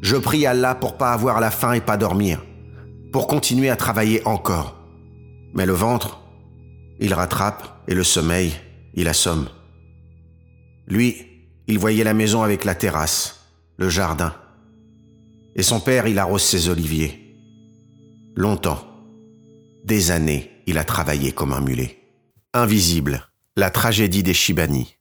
[0.00, 2.42] je prie Allah pour pas avoir la faim et pas dormir,
[3.12, 4.76] pour continuer à travailler encore.
[5.54, 6.20] Mais le ventre,
[7.00, 8.52] il rattrape et le sommeil,
[8.94, 9.48] il assomme.
[10.86, 11.26] Lui,
[11.66, 13.37] il voyait la maison avec la terrasse,
[13.78, 14.34] le jardin.
[15.54, 17.36] Et son père, il arrose ses oliviers.
[18.36, 18.84] Longtemps,
[19.84, 21.98] des années, il a travaillé comme un mulet.
[22.52, 24.96] Invisible, la tragédie des Shibani.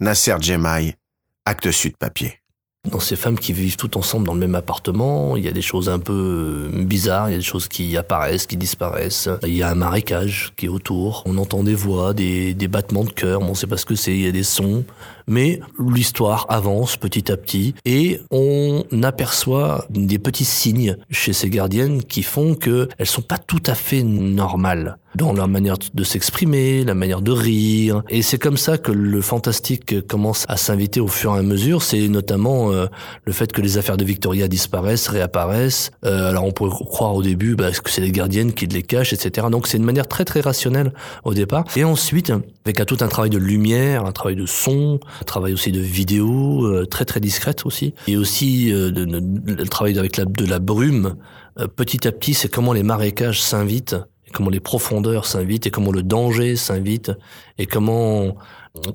[0.00, 0.96] Nasser Djemai,
[1.44, 2.42] acte sud papier.
[2.90, 5.62] Dans ces femmes qui vivent toutes ensemble dans le même appartement, il y a des
[5.62, 9.28] choses un peu bizarres, il y a des choses qui apparaissent, qui disparaissent.
[9.44, 11.22] Il y a un marécage qui est autour.
[11.24, 13.94] On entend des voix, des, des battements de cœur, on ne sait pas ce que
[13.94, 14.84] c'est, il y a des sons.
[15.26, 22.02] Mais l'histoire avance petit à petit et on aperçoit des petits signes chez ces gardiennes
[22.02, 26.94] qui font qu'elles sont pas tout à fait normales dans leur manière de s'exprimer, la
[26.94, 28.02] manière de rire.
[28.08, 31.82] Et c'est comme ça que le fantastique commence à s'inviter au fur et à mesure.
[31.82, 32.86] C'est notamment euh,
[33.24, 35.90] le fait que les affaires de Victoria disparaissent, réapparaissent.
[36.04, 39.12] Euh, alors on pourrait croire au début bah, que c'est les gardiennes qui les cachent,
[39.12, 39.48] etc.
[39.50, 40.92] Donc c'est une manière très très rationnelle
[41.24, 41.64] au départ.
[41.76, 42.32] Et ensuite,
[42.64, 46.64] avec tout un travail de lumière, un travail de son, un travail aussi de vidéo,
[46.66, 47.94] euh, très très discrète aussi.
[48.08, 51.16] Et aussi euh, de, de- le travail avec de la brume.
[51.58, 53.96] Euh, petit à petit, c'est comment les marécages s'invitent,
[54.32, 57.12] comment les profondeurs s'invitent, et comment le danger s'invite,
[57.58, 58.36] et comment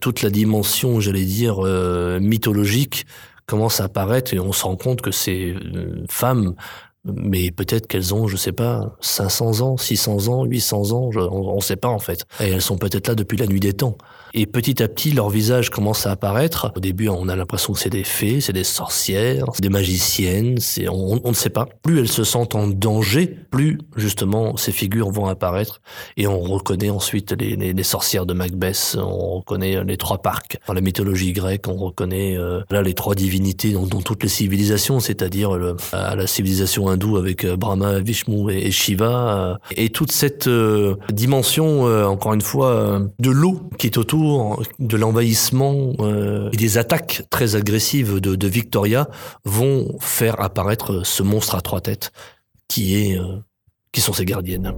[0.01, 1.62] toute la dimension, j'allais dire,
[2.19, 3.06] mythologique
[3.45, 5.56] commence à apparaître, et on se rend compte que ces
[6.10, 6.56] femmes
[7.06, 11.62] mais peut-être qu'elles ont, je sais pas, 500 ans, 600 ans, 800 ans, on ne
[11.62, 12.25] sait pas en fait.
[12.41, 13.97] Et elles sont peut-être là depuis la nuit des temps.
[14.39, 16.71] Et petit à petit, leur visage commence à apparaître.
[16.76, 20.60] Au début, on a l'impression que c'est des fées, c'est des sorcières, c'est des magiciennes,
[20.60, 21.67] c'est, on, ne sait pas.
[21.82, 25.82] Plus elles se sentent en danger, plus justement ces figures vont apparaître.
[26.17, 30.60] Et on reconnaît ensuite les, sorcières de Macbeth, on reconnaît les trois parcs.
[30.67, 35.00] Dans la mythologie grecque, on reconnaît euh, là les trois divinités dans, toutes les civilisations,
[35.00, 40.95] c'est-à-dire la civilisation hindoue avec euh, Brahma, Vishnu et, Shiva, euh, et toute cette euh,
[41.12, 44.27] dimension, euh, encore une fois, euh, de l'eau qui est autour,
[44.80, 49.10] de l'envahissement euh, et des attaques très agressives de, Victoria
[49.44, 52.12] vont faire apparaître ce monstre à trois têtes
[52.68, 53.38] qui est, euh,
[53.92, 54.74] qui sont ses gardiennes.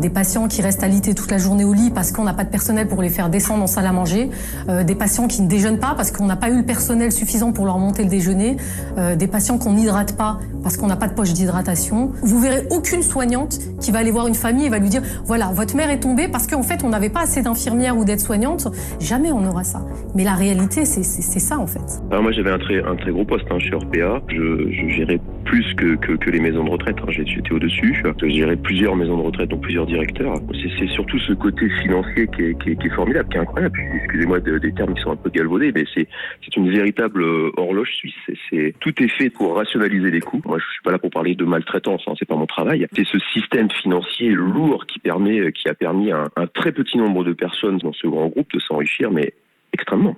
[0.00, 2.48] Des patients qui restent alités toute la journée au lit parce qu'on n'a pas de
[2.48, 4.30] personnel pour les faire descendre en salle à manger.
[4.68, 7.52] Euh, des patients qui ne déjeunent pas parce qu'on n'a pas eu le personnel suffisant
[7.52, 8.56] pour leur monter le déjeuner.
[8.96, 12.12] Euh, des patients qu'on n'hydrate pas parce qu'on n'a pas de poche d'hydratation.
[12.22, 15.50] Vous verrez aucune soignante qui va aller voir une famille et va lui dire voilà,
[15.52, 18.68] votre mère est tombée parce qu'en fait, on n'avait pas assez d'infirmières ou d'aides-soignantes.
[19.00, 19.82] Jamais on aura ça.
[20.14, 22.00] Mais la réalité, c'est ça en fait.
[22.10, 24.22] Alors moi j'avais un très, gros poste hein, chez Orpea.
[24.28, 26.96] Je, je gérais plus que, les maisons de retraite.
[27.02, 27.10] hein.
[27.10, 28.02] J'étais au-dessus.
[28.22, 30.34] Je gérais plusieurs maisons de retraite, donc plusieurs directeurs.
[30.78, 33.78] C'est surtout ce côté financier qui est, formidable, qui est incroyable.
[33.96, 37.90] Excusez-moi de- des termes qui sont un peu galvaudés, mais c'est une véritable euh, horloge
[37.92, 38.72] suisse.
[38.80, 40.40] Tout est fait pour rationaliser les coûts.
[40.44, 42.86] Moi je suis pas là pour parler de maltraitance, hein, c'est pas mon travail.
[42.94, 47.24] C'est ce système financier lourd qui permet, qui a permis à un très petit nombre
[47.24, 49.32] de personnes dans ce grand groupe de s'enrichir, mais
[49.72, 50.16] extrêmement.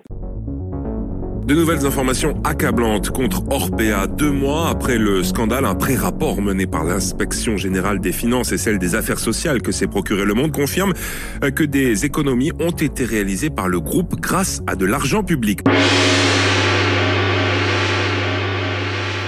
[1.45, 4.07] De nouvelles informations accablantes contre Orpea.
[4.07, 8.79] Deux mois après le scandale, un pré-rapport mené par l'inspection générale des finances et celle
[8.79, 10.93] des affaires sociales que s'est procuré Le Monde confirme
[11.43, 15.63] euh, que des économies ont été réalisées par le groupe grâce à de l'argent public.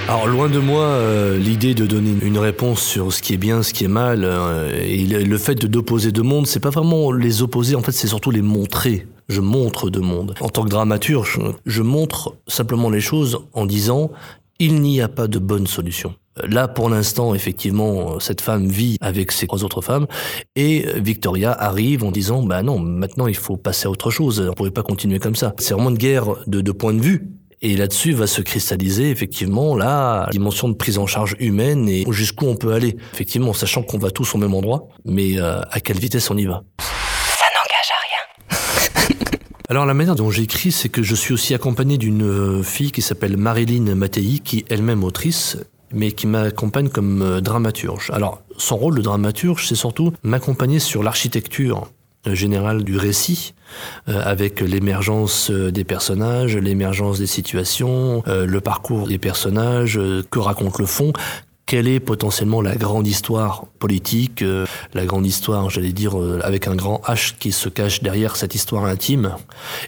[0.09, 3.65] Alors loin de moi euh, l'idée de donner une réponse sur ce qui est bien,
[3.65, 7.11] ce qui est mal, euh, et le, le fait d'opposer deux mondes, c'est pas vraiment
[7.11, 9.05] les opposer, en fait c'est surtout les montrer.
[9.29, 10.35] Je montre deux mondes.
[10.41, 14.11] En tant que dramaturge, je montre simplement les choses en disant
[14.59, 16.15] il n'y a pas de bonne solution.
[16.43, 20.07] Là, pour l'instant, effectivement, cette femme vit avec ses trois autres femmes,
[20.57, 24.47] et Victoria arrive en disant, bah non, maintenant il faut passer à autre chose, on
[24.47, 25.55] ne pouvait pas continuer comme ça.
[25.59, 27.31] C'est vraiment une guerre de, de point de vue,
[27.63, 32.47] et là-dessus va se cristalliser effectivement la dimension de prise en charge humaine et jusqu'où
[32.47, 32.97] on peut aller.
[33.13, 36.45] Effectivement, sachant qu'on va tous au même endroit, mais euh, à quelle vitesse on y
[36.45, 36.65] va.
[36.79, 39.31] Ça n'engage à rien.
[39.71, 43.01] Alors la manière dont j'écris, c'est que je suis aussi accompagné d'une euh, fille qui
[43.01, 45.57] s'appelle Marilyn Mattei, qui est elle-même autrice,
[45.91, 48.11] mais qui m'accompagne comme euh, dramaturge.
[48.13, 51.89] Alors son rôle de dramaturge, c'est surtout m'accompagner sur l'architecture
[52.27, 53.55] euh, générale du récit,
[54.07, 59.99] avec l'émergence des personnages, l'émergence des situations, le parcours des personnages,
[60.31, 61.13] que raconte le fond,
[61.67, 66.69] quelle est potentiellement la grande histoire politique, euh, la grande histoire, j'allais dire, euh, avec
[66.69, 69.37] un grand H qui se cache derrière cette histoire intime,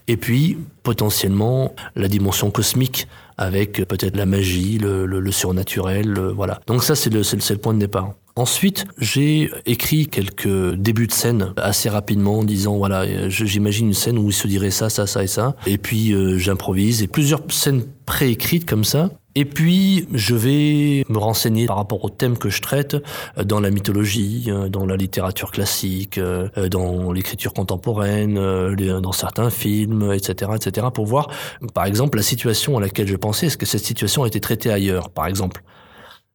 [0.08, 6.16] et puis potentiellement la dimension cosmique avec euh, peut-être la magie, le, le- le surnaturel,
[6.18, 6.60] euh, voilà.
[6.66, 8.12] Donc ça c'est le, le- point de départ.
[8.38, 13.94] Ensuite, j'ai écrit quelques débuts de scène assez rapidement en disant voilà, euh, j'imagine une
[13.94, 15.56] scène où il se dirait ça, ça, ça et ça.
[15.66, 19.10] Et puis euh, j'improvise et plusieurs scènes préécrites comme ça.
[19.38, 22.96] Et puis, je vais me renseigner par rapport au thème que je traite
[23.36, 28.36] euh, dans la mythologie, euh, dans la littérature classique, euh, dans l'écriture contemporaine,
[28.76, 31.28] dans certains films, etc., etc., pour voir,
[31.74, 33.46] par exemple, la situation à laquelle je pensais.
[33.48, 35.62] Est-ce que cette situation a été traitée ailleurs, par exemple?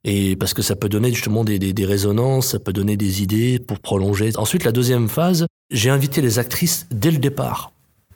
[0.03, 3.57] Et parce que ça peut donner justement des, des résonances, ça peut donner des idées
[3.57, 4.29] pour prolonger.
[4.37, 7.71] Ensuite, la deuxième phase, j'ai invité les actrices dès le départ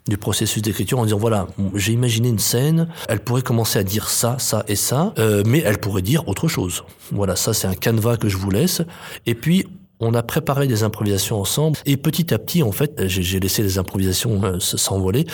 [0.07, 4.09] du processus d'écriture en disant voilà j'ai imaginé une scène elle pourrait commencer à dire
[4.09, 6.83] ça ça et ça euh, mais elle pourrait dire autre chose.
[7.11, 8.81] Voilà ça c'est un canevas que je vous laisse.
[9.25, 9.65] Et puis
[9.99, 13.77] on a préparé des improvisations ensemble et petit à petit en fait j'ai laissé les
[13.77, 15.25] improvisations euh, s'envoler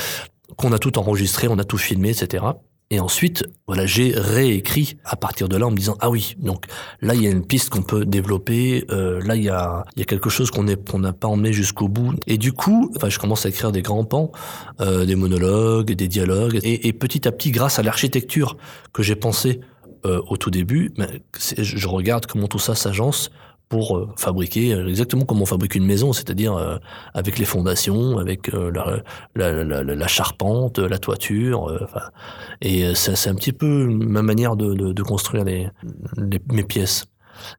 [0.55, 2.45] qu'on a tout enregistré on a tout filmé etc
[2.91, 6.65] et ensuite, voilà, j'ai réécrit à partir de là en me disant ah oui, donc
[7.01, 10.01] là il y a une piste qu'on peut développer, euh, là il y a, il
[10.01, 12.13] y a quelque chose qu'on n'a pas emmené jusqu'au bout.
[12.27, 14.33] Et du coup, enfin, je commence à écrire des grands pans,
[14.81, 18.57] euh, des monologues, des dialogues, et, et petit à petit, grâce à l'architecture
[18.91, 19.61] que j'ai pensée
[20.05, 23.31] euh, au tout début, ben, je regarde comment tout ça s'agence
[23.71, 26.77] pour euh, fabriquer euh, exactement comme on fabrique une maison, c'est-à-dire euh,
[27.13, 31.87] avec les fondations, avec la, charpente, la toiture.
[32.59, 37.05] et c'est un petit peu ma manière de, construire mes pièces.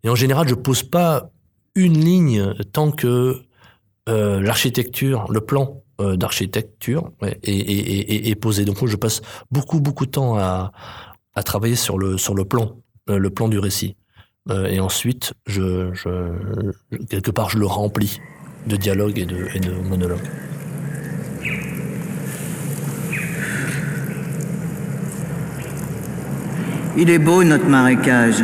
[0.04, 1.30] Et en général, je pose pas
[1.74, 3.40] une ligne tant que
[4.06, 7.10] l'architecture, le plan d'architecture
[7.42, 8.66] est, posé.
[8.66, 10.72] Donc moi, je passe beaucoup beaucoup de temps à,
[11.42, 12.76] travailler sur le plan,
[13.08, 13.96] le plan du récit.
[14.50, 16.08] Euh, et ensuite, je, je,
[17.08, 18.20] quelque part, je le remplis
[18.66, 20.18] de dialogues et de, et de monologues.
[26.96, 28.42] Il est beau notre marécage.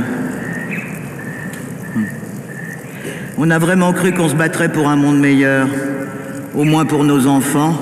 [1.95, 2.05] Hmm.
[3.37, 5.69] On a vraiment cru qu'on se battrait pour un monde meilleur,
[6.55, 7.75] au moins pour nos enfants.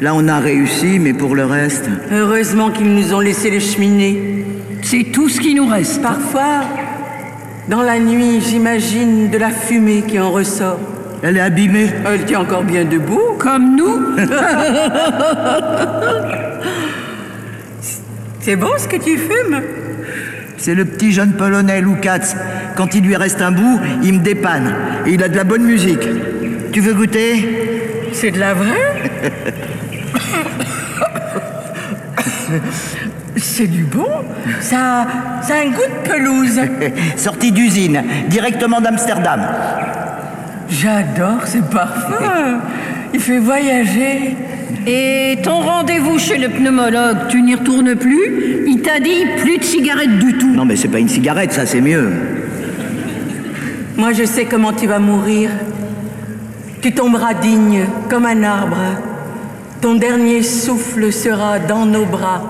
[0.00, 1.88] Là, on a réussi, mais pour le reste.
[2.10, 4.44] Heureusement qu'ils nous ont laissé les cheminées.
[4.82, 6.02] C'est tout ce qui nous reste.
[6.02, 6.62] Parfois,
[7.68, 10.80] dans la nuit, j'imagine de la fumée qui en ressort.
[11.22, 11.88] Elle est abîmée.
[12.04, 13.36] Elle tient encore bien debout.
[13.38, 14.16] Comme nous.
[18.40, 19.62] C'est bon ce que tu fumes
[20.56, 22.34] C'est le petit jeune polonais Lukacs.
[22.76, 24.74] Quand il lui reste un bout, il me dépanne.
[25.06, 26.08] Et il a de la bonne musique.
[26.72, 28.10] Tu veux goûter?
[28.12, 28.92] C'est de la vraie?
[33.36, 34.08] C'est du bon.
[34.60, 35.06] Ça,
[35.42, 36.60] ça a un goût de pelouse.
[37.16, 39.40] Sortie d'usine, directement d'Amsterdam.
[40.68, 42.60] J'adore ce parfum.
[43.14, 44.36] Il fait voyager.
[44.86, 48.64] Et ton rendez-vous chez le pneumologue, tu n'y retournes plus?
[48.66, 50.50] Il t'a dit plus de cigarettes du tout.
[50.50, 52.10] Non, mais c'est pas une cigarette, ça, c'est mieux.
[53.96, 55.50] Moi, je sais comment tu vas mourir.
[56.80, 58.78] Tu tomberas digne, comme un arbre.
[59.80, 62.42] Ton dernier souffle sera dans nos bras,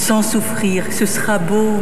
[0.00, 0.84] sans souffrir.
[0.90, 1.74] Ce sera beau.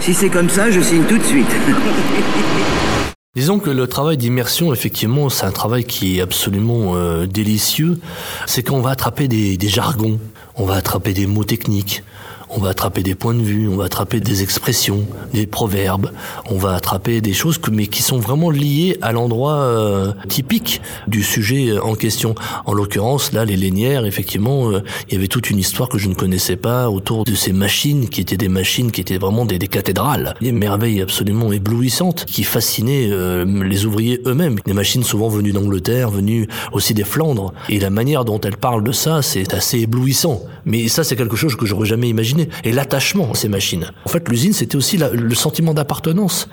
[0.00, 1.46] Si c'est comme ça, je signe tout de suite.
[3.36, 8.00] Disons que le travail d'immersion, effectivement, c'est un travail qui est absolument euh, délicieux.
[8.46, 10.18] C'est qu'on va attraper des, des jargons,
[10.56, 12.02] on va attraper des mots techniques,
[12.50, 16.10] on va attraper des points de vue, on va attraper des expressions, des proverbes,
[16.46, 20.80] on va attraper des choses que, mais qui sont vraiment liées à l'endroit euh, typique
[21.06, 22.34] du sujet en question.
[22.66, 26.08] En l'occurrence, là, les lénières, effectivement, euh, il y avait toute une histoire que je
[26.08, 29.58] ne connaissais pas autour de ces machines qui étaient des machines qui étaient vraiment des,
[29.58, 34.56] des cathédrales, des merveilles absolument éblouissantes qui fascinaient euh, les ouvriers eux-mêmes.
[34.66, 37.52] Des machines souvent venues d'Angleterre, venues aussi des Flandres.
[37.68, 40.42] Et la manière dont elles parlent de ça, c'est assez éblouissant.
[40.64, 42.39] Mais ça, c'est quelque chose que j'aurais jamais imaginé.
[42.64, 43.90] Et l'attachement à ces machines.
[44.04, 46.48] En fait, l'usine, c'était aussi le sentiment d'appartenance.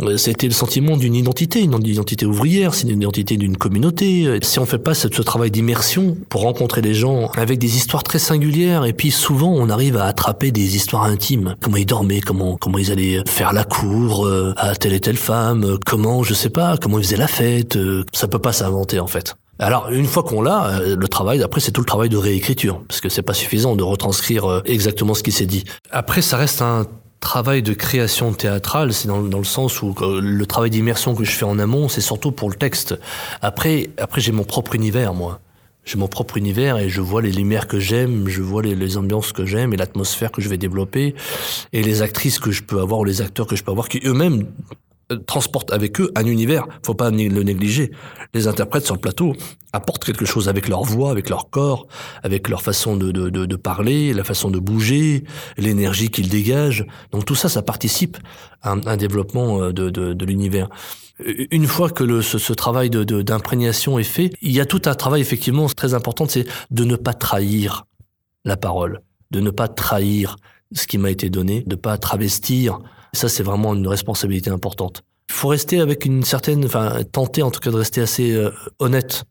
[0.00, 4.26] Euh, C'était le sentiment d'une identité, une identité ouvrière, c'est une identité d'une communauté.
[4.26, 8.02] Euh, Si on fait pas ce, travail d'immersion pour rencontrer les gens avec des histoires
[8.02, 11.56] très singulières, et puis souvent on arrive à attraper des histoires intimes.
[11.60, 15.16] Comment ils dormaient, comment comment ils allaient faire la cour euh, à telle et telle
[15.16, 17.78] femme, comment je sais pas, comment ils faisaient la fête.
[18.14, 19.34] Ça peut pas s'inventer en fait.
[19.58, 22.82] Alors une fois qu'on l'a, euh, le travail après c'est tout le travail de réécriture
[22.88, 25.64] parce que c'est pas suffisant de retranscrire euh, exactement ce qui s'est dit.
[25.90, 26.86] Après ça reste un
[27.20, 31.22] travail de création théâtrale, c'est dans, dans le sens où euh, le travail d'immersion que
[31.22, 32.98] je fais en amont, c'est surtout pour le texte.
[33.40, 35.38] Après, après j'ai mon propre univers, moi.
[35.84, 38.96] J'ai mon propre univers et je vois les lumières que j'aime, je vois les, les
[38.96, 41.14] ambiances que j'aime et l'atmosphère que je vais développer
[41.72, 44.00] et les actrices que je peux avoir ou les acteurs que je peux avoir qui
[44.04, 44.46] eux-mêmes
[45.26, 47.90] transportent avec eux un univers, faut pas le négliger.
[48.34, 49.34] Les interprètes sur le plateau
[49.72, 51.86] apportent quelque chose avec leur voix, avec leur corps,
[52.22, 55.24] avec leur façon de, parler, la façon de bouger,
[55.56, 56.86] l'énergie qu'ils dégagent.
[57.10, 58.18] Donc tout ça, ça participe
[58.62, 60.68] à un, développement euh, de, l'univers.
[61.50, 65.20] Une fois que ce, ce travail d'imprégnation est fait, il y a tout un travail
[65.20, 67.84] effectivement très important, c'est de ne pas trahir
[68.44, 70.36] la parole, de ne pas trahir
[70.72, 72.78] ce qui m'a été donné, de pas travestir.
[73.14, 75.02] Ça, c'est vraiment une responsabilité importante.
[75.28, 78.50] Il faut rester avec une certaine, enfin, tenter en tout cas de rester assez euh,
[78.78, 79.24] honnête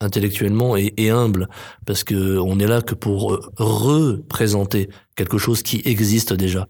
[0.00, 1.48] intellectuellement et, humble,
[1.86, 6.68] parce que on est là que pour euh, représenter quelque chose qui existe déjà.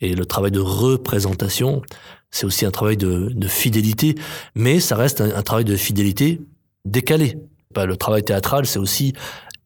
[0.00, 1.82] Et le travail de représentation,
[2.30, 4.14] c'est aussi un travail de, fidélité,
[4.54, 6.40] mais ça reste un, un travail de fidélité
[6.86, 7.36] décalé.
[7.74, 9.12] Bah, le travail théâtral, c'est aussi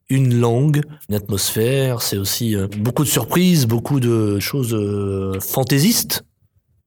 [0.09, 4.75] une langue, une atmosphère, c'est aussi euh, beaucoup de surprises, beaucoup de choses
[5.41, 6.25] fantaisistes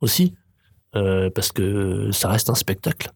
[0.01, 0.35] aussi,
[0.97, 3.11] euh, parce que ça reste un spectacle.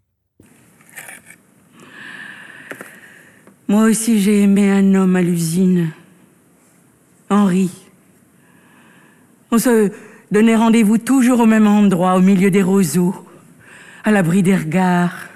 [3.69, 5.91] Moi aussi, j'ai aimé un homme à l'usine.
[7.31, 7.71] Henri.
[9.51, 9.91] On se
[10.31, 13.15] donnait rendez-vous toujours au même endroit, au milieu des roseaux,
[14.05, 15.29] à l'abri des regards,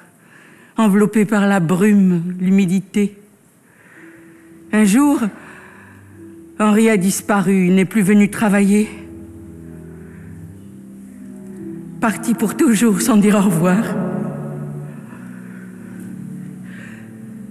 [0.77, 3.17] enveloppé par la brume, l'humidité.
[4.73, 5.21] Un jour,
[6.59, 8.89] Henri a disparu, n'est plus venu travailler.
[12.01, 13.83] Parti pour toujours sans dire au revoir.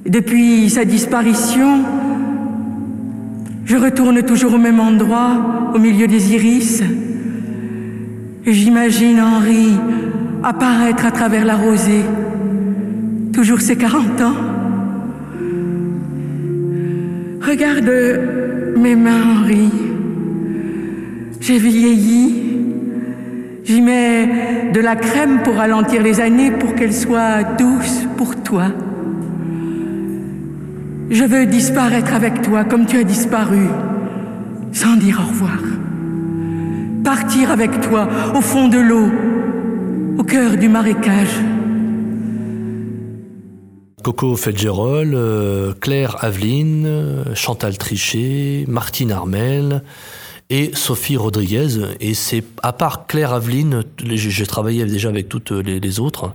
[0.05, 1.83] Depuis sa disparition,
[3.65, 6.81] je retourne toujours au même endroit, au milieu des iris.
[8.45, 9.73] Et J'imagine Henri
[10.41, 12.05] apparaître à travers la rosée.
[13.33, 14.35] Toujours ses 40 ans.
[17.41, 17.91] Regarde
[18.77, 19.69] mes mains, Henri.
[21.41, 22.46] J'ai vieilli.
[23.67, 28.67] J'y mets de la crème pour ralentir les années pour qu'elles soient douces pour toi.
[31.09, 33.67] Je veux disparaître avec toi comme tu as disparu,
[34.71, 35.59] sans dire au revoir.
[37.03, 39.09] Partir avec toi au fond de l'eau,
[40.17, 41.41] au cœur du marécage.
[44.01, 49.81] Coco Fedgerol, euh, Claire Aveline, euh, Chantal Trichet, Martine Armel
[50.49, 51.67] et Sophie Rodriguez.
[51.99, 56.31] Et c'est à part Claire Aveline, j'ai travaillé déjà avec toutes les, les autres.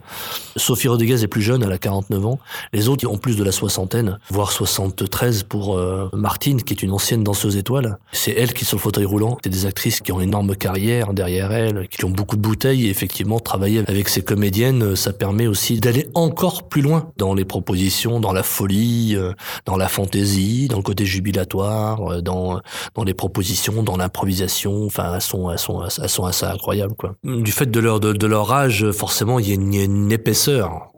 [0.56, 2.38] Sophie Rodriguez est plus jeune, elle a 49 ans.
[2.72, 6.92] Les autres ont plus de la soixantaine, voire 73 pour euh, Martine, qui est une
[6.92, 7.98] ancienne danseuse étoile.
[8.12, 9.38] C'est elle qui est sur le fauteuil roulant.
[9.42, 12.86] C'est des actrices qui ont une énorme carrière derrière elles, qui ont beaucoup de bouteilles.
[12.86, 17.44] Et effectivement, travailler avec ces comédiennes, ça permet aussi d'aller encore plus loin dans les
[17.44, 19.32] propositions, dans la folie, euh,
[19.66, 22.60] dans la fantaisie, dans le côté jubilatoire, euh, dans,
[22.94, 24.86] dans les propositions, dans l'improvisation.
[24.86, 27.16] Enfin, elles sont, sont, assez incroyables, quoi.
[27.24, 30.92] Du fait de leur, de, leur âge, forcément, il y a une, épaisseur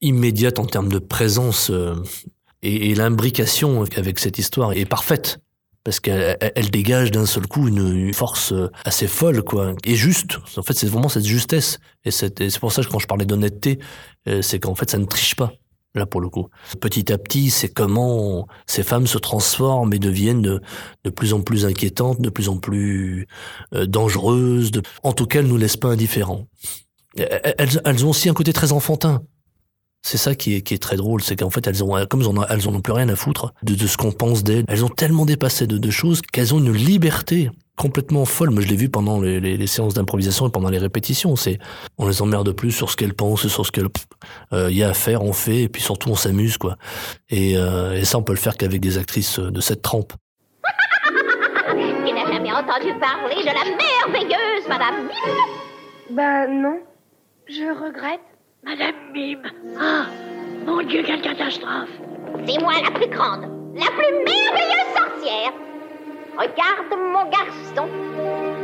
[0.00, 1.94] immédiate en termes de présence euh,
[2.62, 5.38] et, l'imbrication avec cette histoire est parfaite
[5.84, 9.74] parce qu'elle elle- elle dégage d'un seul coup une, une force euh, assez folle quoi
[9.84, 13.06] et juste en fait c'est vraiment cette justesse et c'est pour ça que quand je
[13.06, 13.78] parlais d'honnêteté
[14.28, 15.52] euh, c'est qu'en fait ça ne triche pas
[15.94, 16.48] là pour le coup
[16.80, 20.60] petit à petit c'est comment ces femmes se transforment et deviennent de,
[21.10, 23.26] plus en plus inquiétantes de plus en plus
[23.74, 24.70] euh, dangereuses
[25.02, 26.46] en tout cas elles nous laissent pas indifférents
[27.16, 29.22] elles, elles- ont aussi un côté très enfantin
[30.04, 32.68] c'est ça qui est, qui est très drôle, c'est qu'en fait, elles ont, comme elles
[32.68, 34.64] en ont plus rien à foutre de, de ce qu'on pense d'elles.
[34.66, 38.50] Elles ont tellement dépassé de, de choses qu'elles ont une liberté complètement folle.
[38.50, 41.36] Moi, je l'ai vu pendant les, les- les séances d'improvisation et pendant les répétitions.
[41.36, 41.58] C'est,
[41.98, 43.88] on les emmerde plus sur ce qu'elles pensent, sur ce qu'il
[44.52, 46.76] y a à faire, on fait, et puis surtout, on s'amuse, quoi.
[47.30, 50.12] Et, euh, et ça, on peut le faire qu'avec des actrices de cette trempe.
[52.04, 56.16] Qui n'a jamais entendu parler de la merveilleuse Madame Mime?
[56.16, 56.78] Bah non,
[57.48, 58.20] je regrette.
[58.64, 59.42] Madame Mime
[59.80, 60.06] Ah
[60.66, 61.88] Mon Dieu, quelle catastrophe
[62.46, 63.42] C'est moi la plus grande,
[63.74, 65.52] la plus merveilleuse sorcière
[66.36, 67.88] Regarde mon garçon.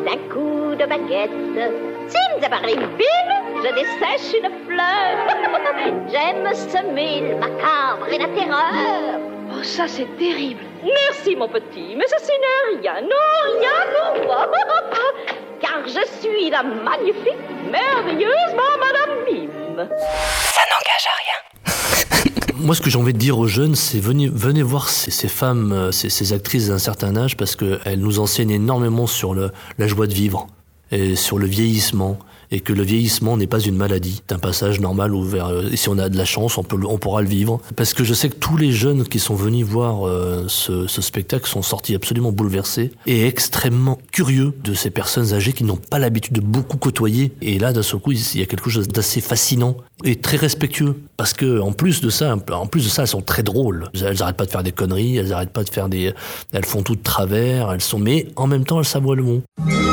[0.05, 2.09] D'un coup de baguette.
[2.41, 3.29] Zabari, bim
[3.63, 6.07] Je dessèche une fleur.
[6.11, 9.21] J'aime semer le macabre et la terreur.
[9.51, 10.61] Oh, ça c'est terrible.
[10.83, 14.51] Merci mon petit, mais ceci n'est rien, non, rien pour moi.
[15.61, 17.35] Car je suis la magnifique,
[17.71, 19.89] merveilleusement Madame Mime.
[19.89, 22.45] Ça n'engage à rien.
[22.61, 25.73] Moi, ce que j'ai envie de dire aux jeunes, c'est venez, venez voir ces, femmes,
[25.73, 29.87] euh, ces, ces actrices d'un certain âge, parce qu'elles nous enseignent énormément sur le, la
[29.87, 30.49] joie de vivre,
[30.91, 32.19] et sur le vieillissement,
[32.51, 35.69] et que le vieillissement n'est pas une maladie, c'est un passage normal où vers, euh,
[35.71, 37.61] et si on a de la chance, on, peut, on pourra le vivre.
[37.77, 41.49] Parce que je sais que tous les jeunes qui sont venus voir euh, ce, spectacle
[41.49, 46.35] sont sortis absolument bouleversés et extrêmement curieux de ces personnes âgées qui n'ont pas l'habitude
[46.35, 47.33] de beaucoup côtoyer.
[47.41, 50.97] Et là, d'un seul coup, il y a quelque chose d'assez fascinant et très respectueux.
[51.17, 53.91] Parce que en plus de ça, en plus de ça, elles sont très drôles.
[53.95, 56.13] Elles arrêtent pas de faire des conneries, elles arrêtent pas de faire des,
[56.53, 59.43] elles font tout de travers, elles sont, mais en même temps, elles savoient le bon.
[59.59, 59.88] Quando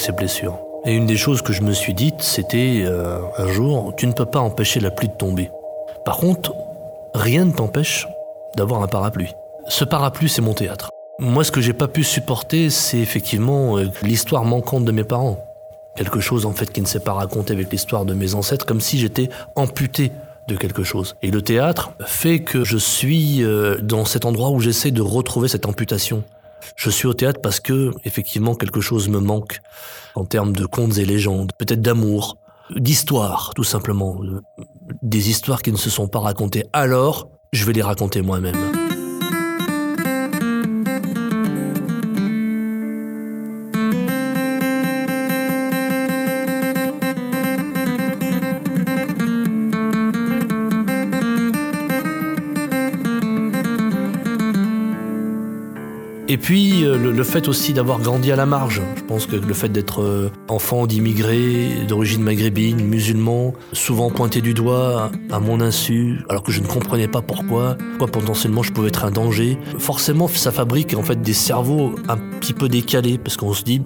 [0.00, 0.58] avec blessures.
[0.84, 4.12] Et une des choses que je me suis dites, c'était euh, un jour, tu ne
[4.12, 5.50] peux pas empêcher la pluie de tomber.
[6.04, 6.54] Par contre,
[7.14, 8.06] rien ne t'empêche
[8.56, 9.34] d'avoir un parapluie.
[9.68, 10.90] Ce parapluie, c'est mon théâtre.
[11.18, 15.44] Moi, ce que j'ai pas pu supporter, c'est effectivement euh, l'histoire manquante de mes parents.
[15.96, 18.80] Quelque chose en fait qui ne s'est pas raconté avec l'histoire de mes ancêtres, comme
[18.80, 20.12] si j'étais amputé
[20.46, 21.16] de quelque chose.
[21.22, 25.48] Et le théâtre fait que je suis euh, dans cet endroit où j'essaie de retrouver
[25.48, 26.22] cette amputation.
[26.76, 29.60] Je suis au théâtre parce que, effectivement, quelque chose me manque
[30.14, 32.38] en termes de contes et légendes, peut-être d'amour,
[32.74, 34.20] d'histoire, tout simplement.
[34.22, 34.40] Euh,
[35.02, 36.64] Des histoires qui ne se sont pas racontées.
[36.72, 38.87] Alors, je vais les raconter moi-même.
[56.38, 58.80] Et puis euh, le, fait aussi d'avoir grandi à la marge.
[58.94, 64.54] Je pense que le fait d'être euh, enfant d'immigrés, d'origine maghrébine, musulman, souvent pointé du
[64.54, 68.86] doigt à mon insu, alors que je ne comprenais pas pourquoi, pourquoi potentiellement je pouvais
[68.86, 69.58] être un danger.
[69.80, 73.82] Forcément, ça fabrique en fait des cerveaux un petit peu décalés parce qu'on se dit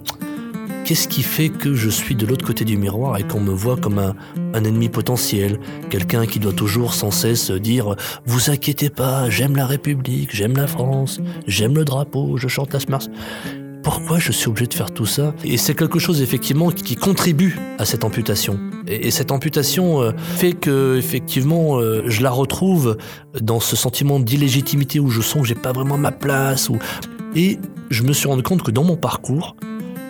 [0.84, 3.76] Qu'est-ce qui fait que je suis de l'autre côté du miroir et qu'on me voit
[3.76, 4.16] comme un,
[4.52, 5.60] un ennemi potentiel?
[5.90, 7.94] Quelqu'un qui doit toujours sans cesse dire
[8.26, 12.80] «Vous inquiétez pas, j'aime la République, j'aime la France, j'aime le drapeau, je chante la
[12.88, 13.08] Mars.»
[13.84, 15.34] Pourquoi je suis obligé de faire tout ça?
[15.44, 18.58] Et c'est quelque chose effectivement qui, contribue à cette amputation.
[18.86, 22.96] Et, et cette amputation euh, fait que effectivement euh, je la retrouve
[23.40, 26.68] dans ce sentiment d'illégitimité où je sens que j'ai pas vraiment ma place.
[26.68, 26.78] Ou...
[27.34, 27.58] Et
[27.90, 29.56] je me suis rendu compte que dans mon parcours,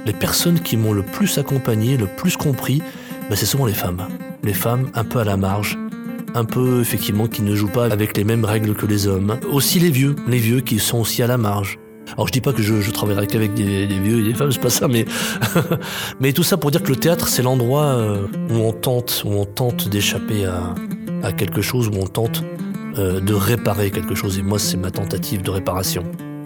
[0.07, 2.83] les personnes qui m'ont le plus accompagné, le plus compris,
[3.29, 4.09] ben, c'est souvent les femmes.
[4.43, 5.79] Les femmes un peu à la marge,
[6.35, 9.39] un peu effectivement qui ne jouent pas avec les mêmes règles que les hommes.
[9.51, 11.79] Aussi les vieux, les vieux qui sont aussi à la marge.
[12.15, 14.51] Alors je dis pas que je, je travaillerai qu'avec des, des vieux et des femmes,
[14.51, 15.05] c'est pas ça, mais
[16.21, 19.31] mais tout ça pour dire que le théâtre c'est l'endroit euh, où on tente, où
[19.31, 20.75] on tente d'échapper à,
[21.23, 22.43] à quelque chose, où on tente
[22.99, 24.39] euh, de réparer quelque chose.
[24.39, 26.03] Et moi c'est ma tentative de réparation.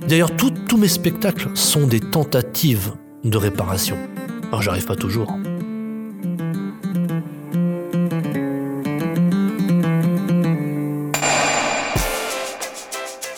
[0.06, 2.92] D'ailleurs tous tous mes spectacles sont des tentatives
[3.30, 3.98] de réparation.
[4.48, 5.36] Alors j'arrive pas toujours.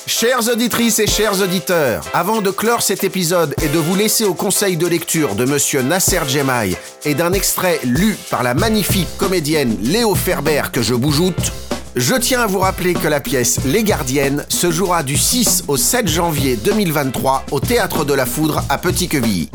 [0.06, 4.34] Chères auditrices et chers auditeurs, avant de clore cet épisode et de vous laisser au
[4.34, 9.76] conseil de lecture de monsieur Nasser Djemaï et d'un extrait lu par la magnifique comédienne
[9.80, 11.52] Léo Ferber que je boujoute,
[11.94, 15.76] je tiens à vous rappeler que la pièce Les Gardiennes se jouera du 6 au
[15.76, 19.50] 7 janvier 2023 au Théâtre de la Foudre à Petit-Quevilly.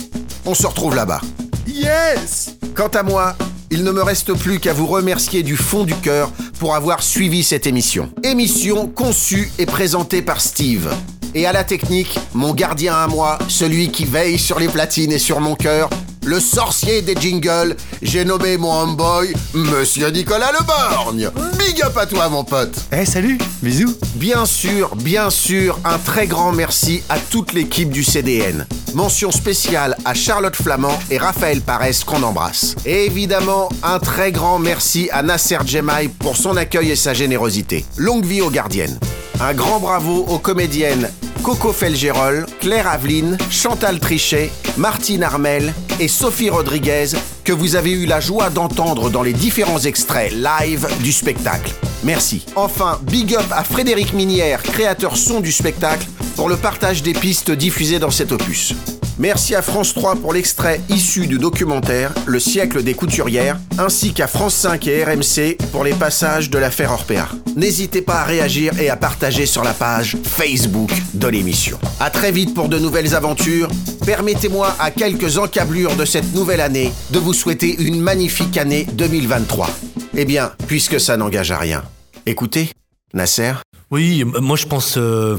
[0.45, 1.21] On se retrouve là-bas.
[1.67, 3.35] Yes Quant à moi,
[3.71, 7.43] il ne me reste plus qu'à vous remercier du fond du cœur pour avoir suivi
[7.43, 8.11] cette émission.
[8.23, 10.93] Émission conçue et présentée par Steve.
[11.33, 15.17] Et à la technique, mon gardien à moi, celui qui veille sur les platines et
[15.17, 15.89] sur mon cœur,
[16.25, 21.29] le sorcier des jingles, j'ai nommé mon homeboy Monsieur Nicolas Leborgne.
[21.57, 22.75] Big up à toi mon pote.
[22.91, 23.95] Eh salut, bisous.
[24.15, 28.65] Bien sûr, bien sûr, un très grand merci à toute l'équipe du CDN.
[28.93, 32.75] Mention spéciale à Charlotte Flamand et Raphaël Parès qu'on embrasse.
[32.85, 37.85] Et évidemment, un très grand merci à Nasser Djemaï pour son accueil et sa générosité.
[37.97, 38.99] Longue vie aux gardiennes.
[39.39, 41.09] Un grand bravo aux comédiennes
[41.43, 47.07] Coco Felgérol, Claire Aveline, Chantal Trichet, Martine Armel et Sophie Rodriguez
[47.43, 51.73] que vous avez eu la joie d'entendre dans les différents extraits live du spectacle.
[52.03, 52.45] Merci.
[52.55, 57.51] Enfin, big up à Frédéric Minière, créateur son du spectacle, pour le partage des pistes
[57.51, 58.73] diffusées dans cet opus.
[59.19, 64.27] Merci à France 3 pour l'extrait issu du documentaire Le siècle des couturières, ainsi qu'à
[64.27, 67.27] France 5 et RMC pour les passages de l'affaire Orpea.
[67.55, 71.77] N'hésitez pas à réagir et à partager sur la page Facebook de l'émission.
[71.99, 73.69] À très vite pour de nouvelles aventures.
[74.03, 79.69] Permettez-moi à quelques encablures de cette nouvelle année de vous souhaiter une magnifique année 2023.
[80.15, 81.83] Eh bien, puisque ça n'engage à rien,
[82.25, 82.71] écoutez,
[83.13, 83.53] Nasser.
[83.93, 85.37] Oui, moi je pense euh,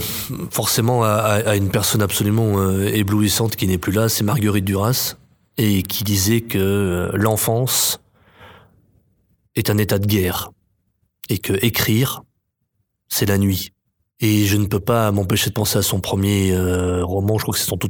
[0.48, 5.16] forcément à, une personne absolument euh, éblouissante qui n'est plus là, c'est Marguerite Duras,
[5.57, 7.98] et qui disait que euh, l'enfance
[9.57, 10.52] est un état de guerre,
[11.28, 12.22] et que écrire,
[13.09, 13.72] c'est la nuit.
[14.20, 16.57] Et je ne peux pas m'empêcher de penser à son premier
[17.02, 17.88] roman, je crois que c'est son tout,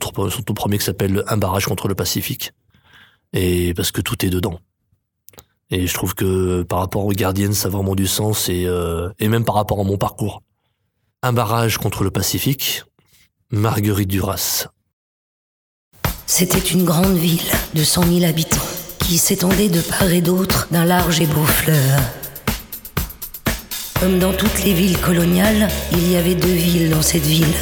[0.55, 2.53] premier qui s'appelle Un barrage contre le Pacifique,
[3.35, 4.59] et parce que tout est dedans.
[5.69, 8.67] Et je trouve que par rapport aux gardiennes, ça a vraiment du sens, et
[9.21, 10.43] même par rapport à mon parcours.
[11.27, 12.83] Un barrage contre le Pacifique,
[13.51, 14.67] Marguerite Duras.
[16.27, 18.61] C'était une grande ville de 100 000 habitants
[18.99, 21.99] qui s'étendait de part et d'autre d'un large et beau fleuve.
[23.99, 27.55] Comme dans toutes les villes coloniales, il y avait deux villes dans cette ville,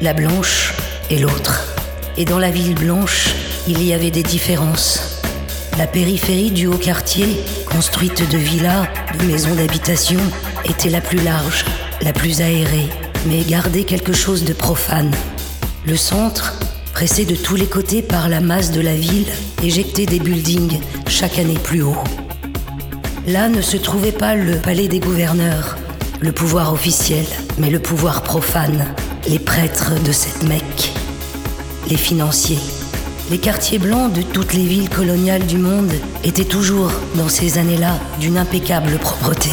[0.00, 0.72] la blanche
[1.10, 1.66] et l'autre.
[2.16, 3.28] Et dans la ville blanche,
[3.68, 5.20] il y avait des différences.
[5.76, 8.88] La périphérie du haut quartier, construite de villas,
[9.20, 10.20] de maisons d'habitation,
[10.64, 11.66] était la plus large,
[12.02, 12.88] la plus aérée,
[13.26, 15.10] mais gardait quelque chose de profane.
[15.86, 16.54] Le centre,
[16.92, 19.26] pressé de tous les côtés par la masse de la ville,
[19.62, 22.02] éjectait des buildings chaque année plus haut.
[23.26, 25.76] Là ne se trouvait pas le palais des gouverneurs,
[26.20, 27.24] le pouvoir officiel,
[27.58, 28.84] mais le pouvoir profane,
[29.28, 30.92] les prêtres de cette Mecque,
[31.88, 32.58] les financiers.
[33.30, 35.92] Les quartiers blancs de toutes les villes coloniales du monde
[36.24, 39.50] étaient toujours, dans ces années-là, d'une impeccable propreté.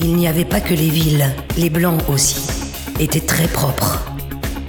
[0.00, 1.26] Il n'y avait pas que les villes,
[1.56, 2.36] les blancs aussi,
[3.00, 3.98] étaient très propres.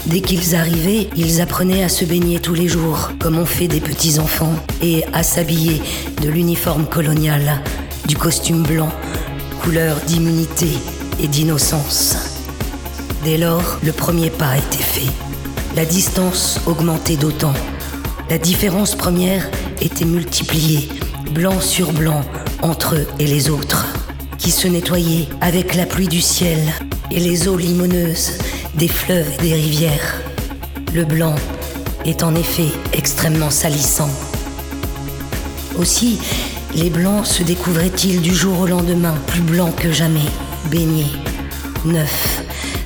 [0.07, 3.79] Dès qu'ils arrivaient, ils apprenaient à se baigner tous les jours, comme on fait des
[3.79, 5.81] petits enfants, et à s'habiller
[6.23, 7.61] de l'uniforme colonial,
[8.07, 8.89] du costume blanc,
[9.61, 10.69] couleur d'immunité
[11.21, 12.17] et d'innocence.
[13.23, 15.11] Dès lors, le premier pas était fait.
[15.75, 17.53] La distance augmentait d'autant.
[18.31, 19.47] La différence première
[19.79, 20.89] était multipliée,
[21.33, 22.21] blanc sur blanc,
[22.63, 23.85] entre eux et les autres,
[24.51, 26.59] se nettoyaient avec la pluie du ciel
[27.11, 28.31] et les eaux limoneuses
[28.75, 30.21] des fleuves et des rivières.
[30.93, 31.35] Le blanc
[32.05, 34.09] est en effet extrêmement salissant.
[35.77, 36.19] Aussi,
[36.75, 40.29] les blancs se découvraient-ils du jour au lendemain plus blancs que jamais,
[40.71, 41.11] baignés,
[41.85, 42.43] neufs,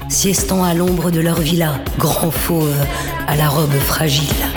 [0.09, 2.85] siestant à l'ombre de leur villa, grands fauves
[3.27, 4.52] à la robe fragile.